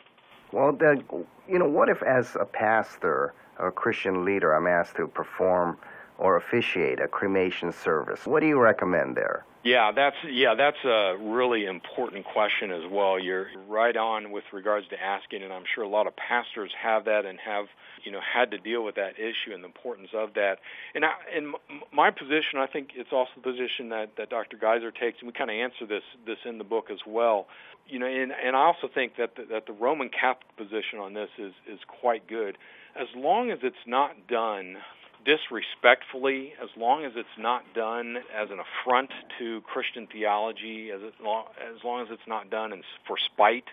Well, 0.51 0.71
Doug, 0.73 1.03
you 1.47 1.59
know, 1.59 1.69
what 1.69 1.89
if, 1.89 2.01
as 2.03 2.35
a 2.39 2.45
pastor 2.45 3.33
or 3.59 3.67
a 3.67 3.71
Christian 3.71 4.25
leader, 4.25 4.53
I'm 4.53 4.67
asked 4.67 4.95
to 4.97 5.07
perform 5.07 5.77
or 6.17 6.37
officiate 6.37 6.99
a 6.99 7.07
cremation 7.07 7.71
service? 7.71 8.25
What 8.25 8.41
do 8.41 8.47
you 8.47 8.59
recommend 8.59 9.15
there? 9.15 9.45
Yeah, 9.65 9.91
that's 9.91 10.17
yeah, 10.29 10.53
that's 10.53 10.85
a 10.85 11.17
really 11.19 11.65
important 11.65 12.23
question 12.23 12.69
as 12.69 12.83
well. 12.87 13.17
You're 13.17 13.47
right 13.67 13.97
on 13.97 14.31
with 14.31 14.43
regards 14.53 14.87
to 14.89 15.03
asking, 15.03 15.41
and 15.41 15.51
I'm 15.51 15.63
sure 15.73 15.83
a 15.83 15.89
lot 15.89 16.05
of 16.05 16.15
pastors 16.15 16.71
have 16.79 17.05
that 17.05 17.25
and 17.25 17.39
have 17.39 17.65
you 18.03 18.11
know 18.11 18.19
had 18.21 18.51
to 18.51 18.59
deal 18.59 18.83
with 18.83 18.93
that 18.93 19.17
issue 19.17 19.55
and 19.55 19.63
the 19.63 19.67
importance 19.67 20.09
of 20.13 20.35
that. 20.35 20.59
And 20.93 21.03
I, 21.03 21.13
in 21.35 21.55
my 21.91 22.11
position, 22.11 22.59
I 22.59 22.67
think 22.67 22.91
it's 22.95 23.11
also 23.11 23.31
the 23.37 23.41
position 23.41 23.89
that 23.89 24.17
that 24.17 24.29
Dr. 24.29 24.55
Geisler 24.55 24.93
takes, 24.93 25.17
and 25.19 25.25
we 25.25 25.33
kind 25.33 25.49
of 25.49 25.55
answer 25.55 25.87
this 25.87 26.03
this 26.27 26.37
in 26.45 26.59
the 26.59 26.63
book 26.63 26.91
as 26.91 26.99
well. 27.07 27.47
You 27.87 27.97
know, 27.97 28.05
and 28.05 28.31
and 28.31 28.55
I 28.55 28.65
also 28.65 28.87
think 28.87 29.17
that 29.17 29.35
the, 29.35 29.45
that 29.45 29.65
the 29.65 29.73
Roman 29.73 30.09
Catholic 30.09 30.55
position 30.57 30.99
on 30.99 31.15
this 31.15 31.29
is 31.39 31.53
is 31.67 31.79
quite 31.87 32.27
good, 32.27 32.59
as 32.95 33.07
long 33.15 33.49
as 33.49 33.59
it's 33.63 33.87
not 33.87 34.27
done 34.27 34.77
disrespectfully, 35.25 36.53
as 36.61 36.69
long 36.77 37.03
as 37.03 37.13
it's 37.15 37.27
not 37.37 37.63
done 37.73 38.17
as 38.33 38.49
an 38.51 38.59
affront 38.59 39.09
to 39.39 39.61
Christian 39.61 40.07
theology, 40.07 40.91
as, 40.91 41.01
it, 41.01 41.13
as 41.19 41.83
long 41.83 42.01
as 42.03 42.07
it's 42.11 42.27
not 42.27 42.49
done 42.49 42.71
in, 42.71 42.83
for 43.07 43.17
spite. 43.17 43.65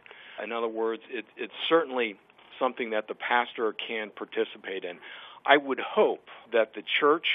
In 0.43 0.51
other 0.51 0.69
words, 0.69 1.03
it, 1.11 1.27
it's 1.37 1.53
certainly 1.69 2.17
something 2.59 2.91
that 2.91 3.09
the 3.09 3.15
pastor 3.15 3.75
can 3.75 4.11
participate 4.11 4.85
in. 4.85 4.99
I 5.45 5.57
would 5.57 5.81
hope 5.81 6.27
that 6.53 6.75
the 6.75 6.83
church, 7.01 7.27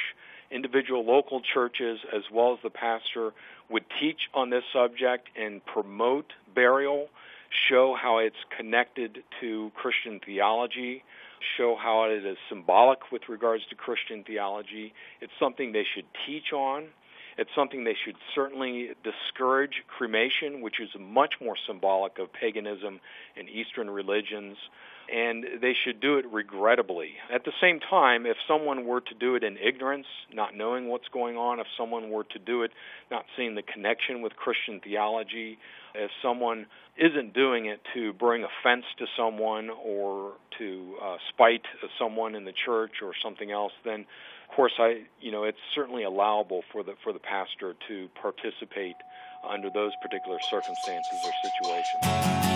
individual 0.49 1.05
local 1.05 1.41
churches, 1.41 1.99
as 2.15 2.23
well 2.31 2.53
as 2.53 2.59
the 2.63 2.69
pastor, 2.69 3.33
would 3.69 3.83
teach 3.99 4.29
on 4.33 4.49
this 4.49 4.63
subject 4.73 5.27
and 5.39 5.63
promote 5.65 6.33
burial, 6.55 7.07
show 7.69 7.95
how 8.01 8.19
it's 8.19 8.35
connected 8.55 9.23
to 9.41 9.71
Christian 9.75 10.19
theology, 10.25 11.03
show 11.57 11.75
how 11.75 12.05
it 12.05 12.25
is 12.25 12.37
symbolic 12.49 13.11
with 13.11 13.23
regards 13.29 13.63
to 13.69 13.75
Christian 13.75 14.23
theology. 14.23 14.93
It's 15.21 15.31
something 15.39 15.71
they 15.71 15.85
should 15.95 16.05
teach 16.25 16.53
on. 16.53 16.87
It's 17.37 17.49
something 17.55 17.83
they 17.83 17.95
should 18.03 18.15
certainly 18.33 18.89
discourage 19.03 19.83
cremation, 19.87 20.61
which 20.61 20.79
is 20.79 20.89
much 20.99 21.35
more 21.41 21.55
symbolic 21.67 22.17
of 22.17 22.33
paganism 22.33 22.99
and 23.37 23.47
Eastern 23.47 23.89
religions 23.89 24.57
and 25.13 25.45
they 25.61 25.73
should 25.85 25.99
do 25.99 26.17
it 26.17 26.25
regrettably. 26.31 27.13
At 27.33 27.45
the 27.45 27.53
same 27.61 27.79
time, 27.79 28.25
if 28.25 28.37
someone 28.47 28.85
were 28.85 29.01
to 29.01 29.13
do 29.19 29.35
it 29.35 29.43
in 29.43 29.57
ignorance, 29.57 30.07
not 30.33 30.55
knowing 30.55 30.87
what's 30.87 31.07
going 31.09 31.37
on, 31.37 31.59
if 31.59 31.67
someone 31.77 32.09
were 32.09 32.25
to 32.25 32.39
do 32.39 32.63
it 32.63 32.71
not 33.09 33.25
seeing 33.35 33.55
the 33.55 33.61
connection 33.61 34.21
with 34.21 34.35
Christian 34.35 34.81
theology, 34.83 35.57
if 35.95 36.11
someone 36.21 36.65
isn't 36.97 37.33
doing 37.33 37.67
it 37.67 37.79
to 37.93 38.13
bring 38.13 38.43
offense 38.43 38.85
to 38.99 39.05
someone 39.17 39.69
or 39.69 40.33
to 40.57 40.95
uh, 41.01 41.17
spite 41.29 41.63
someone 41.97 42.35
in 42.35 42.45
the 42.45 42.53
church 42.65 43.01
or 43.01 43.13
something 43.23 43.51
else, 43.51 43.73
then 43.85 44.05
of 44.49 44.55
course 44.55 44.73
I, 44.79 45.03
you 45.21 45.31
know, 45.31 45.43
it's 45.43 45.57
certainly 45.73 46.03
allowable 46.03 46.63
for 46.71 46.83
the 46.83 46.93
for 47.03 47.13
the 47.13 47.19
pastor 47.19 47.75
to 47.87 48.09
participate 48.21 48.95
under 49.47 49.69
those 49.69 49.91
particular 50.01 50.39
circumstances 50.49 51.19
or 51.23 51.31
situations. 51.43 52.46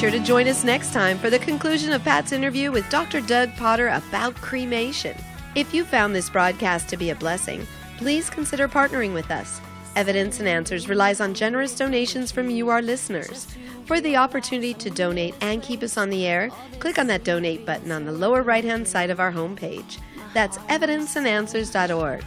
Sure 0.00 0.10
to 0.10 0.18
join 0.18 0.48
us 0.48 0.64
next 0.64 0.94
time 0.94 1.18
for 1.18 1.28
the 1.28 1.38
conclusion 1.38 1.92
of 1.92 2.02
Pat's 2.02 2.32
interview 2.32 2.72
with 2.72 2.88
Dr. 2.88 3.20
Doug 3.20 3.54
Potter 3.56 3.88
about 3.88 4.34
cremation. 4.36 5.14
If 5.54 5.74
you 5.74 5.84
found 5.84 6.16
this 6.16 6.30
broadcast 6.30 6.88
to 6.88 6.96
be 6.96 7.10
a 7.10 7.14
blessing, 7.14 7.66
please 7.98 8.30
consider 8.30 8.66
partnering 8.66 9.12
with 9.12 9.30
us. 9.30 9.60
Evidence 9.96 10.40
and 10.40 10.48
Answers 10.48 10.88
relies 10.88 11.20
on 11.20 11.34
generous 11.34 11.76
donations 11.76 12.32
from 12.32 12.48
you, 12.48 12.70
our 12.70 12.80
listeners. 12.80 13.46
For 13.84 14.00
the 14.00 14.16
opportunity 14.16 14.72
to 14.72 14.88
donate 14.88 15.34
and 15.42 15.62
keep 15.62 15.82
us 15.82 15.98
on 15.98 16.08
the 16.08 16.26
air, 16.26 16.48
click 16.78 16.98
on 16.98 17.06
that 17.08 17.24
donate 17.24 17.66
button 17.66 17.92
on 17.92 18.06
the 18.06 18.12
lower 18.12 18.40
right 18.42 18.64
hand 18.64 18.88
side 18.88 19.10
of 19.10 19.20
our 19.20 19.30
homepage. 19.30 19.98
That's 20.32 20.56
evidenceandanswers.org. 20.56 22.24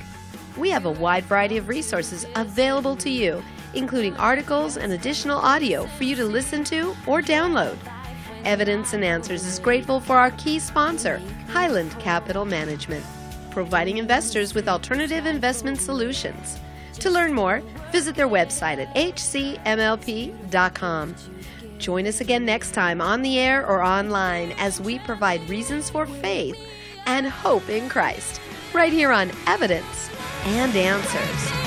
We 0.60 0.70
have 0.70 0.86
a 0.86 0.92
wide 0.92 1.24
variety 1.24 1.58
of 1.58 1.70
resources 1.70 2.28
available 2.36 2.96
to 2.98 3.10
you 3.10 3.42
including 3.74 4.16
articles 4.18 4.78
and 4.78 4.94
additional 4.94 5.38
audio 5.38 5.86
for 5.88 6.04
you 6.04 6.16
to 6.16 6.26
listen 6.26 6.64
to 6.66 6.96
or 7.08 7.22
download. 7.22 7.78
Evidence 8.46 8.94
and 8.94 9.04
Answers 9.04 9.46
is 9.46 9.60
grateful 9.60 10.00
for 10.00 10.18
our 10.18 10.32
key 10.32 10.60
sponsor, 10.60 11.22
Highland 11.50 11.98
Capital 12.00 12.46
Management, 12.46 13.06
providing 13.52 13.98
investors 13.98 14.54
with 14.54 14.68
alternative 14.68 15.26
investment 15.26 15.80
solutions. 15.80 16.60
To 17.00 17.10
learn 17.10 17.34
more, 17.34 17.62
visit 17.92 18.16
their 18.16 18.28
website 18.28 18.80
at 18.80 18.94
hcmlp.com. 18.96 19.56
Join 21.78 22.08
us 22.08 22.22
again 22.22 22.46
next 22.46 22.72
time 22.72 23.02
on 23.02 23.22
the 23.22 23.40
air 23.40 23.68
or 23.68 23.84
online 23.84 24.54
as 24.54 24.80
we 24.80 25.00
provide 25.00 25.50
reasons 25.50 25.90
for 25.90 26.06
faith 26.06 26.58
and 27.06 27.28
hope 27.28 27.68
in 27.70 27.90
Christ, 27.90 28.40
right 28.74 28.94
here 28.94 29.12
on 29.12 29.32
Evidence 29.48 30.10
and 30.46 30.76
answers. 30.76 31.63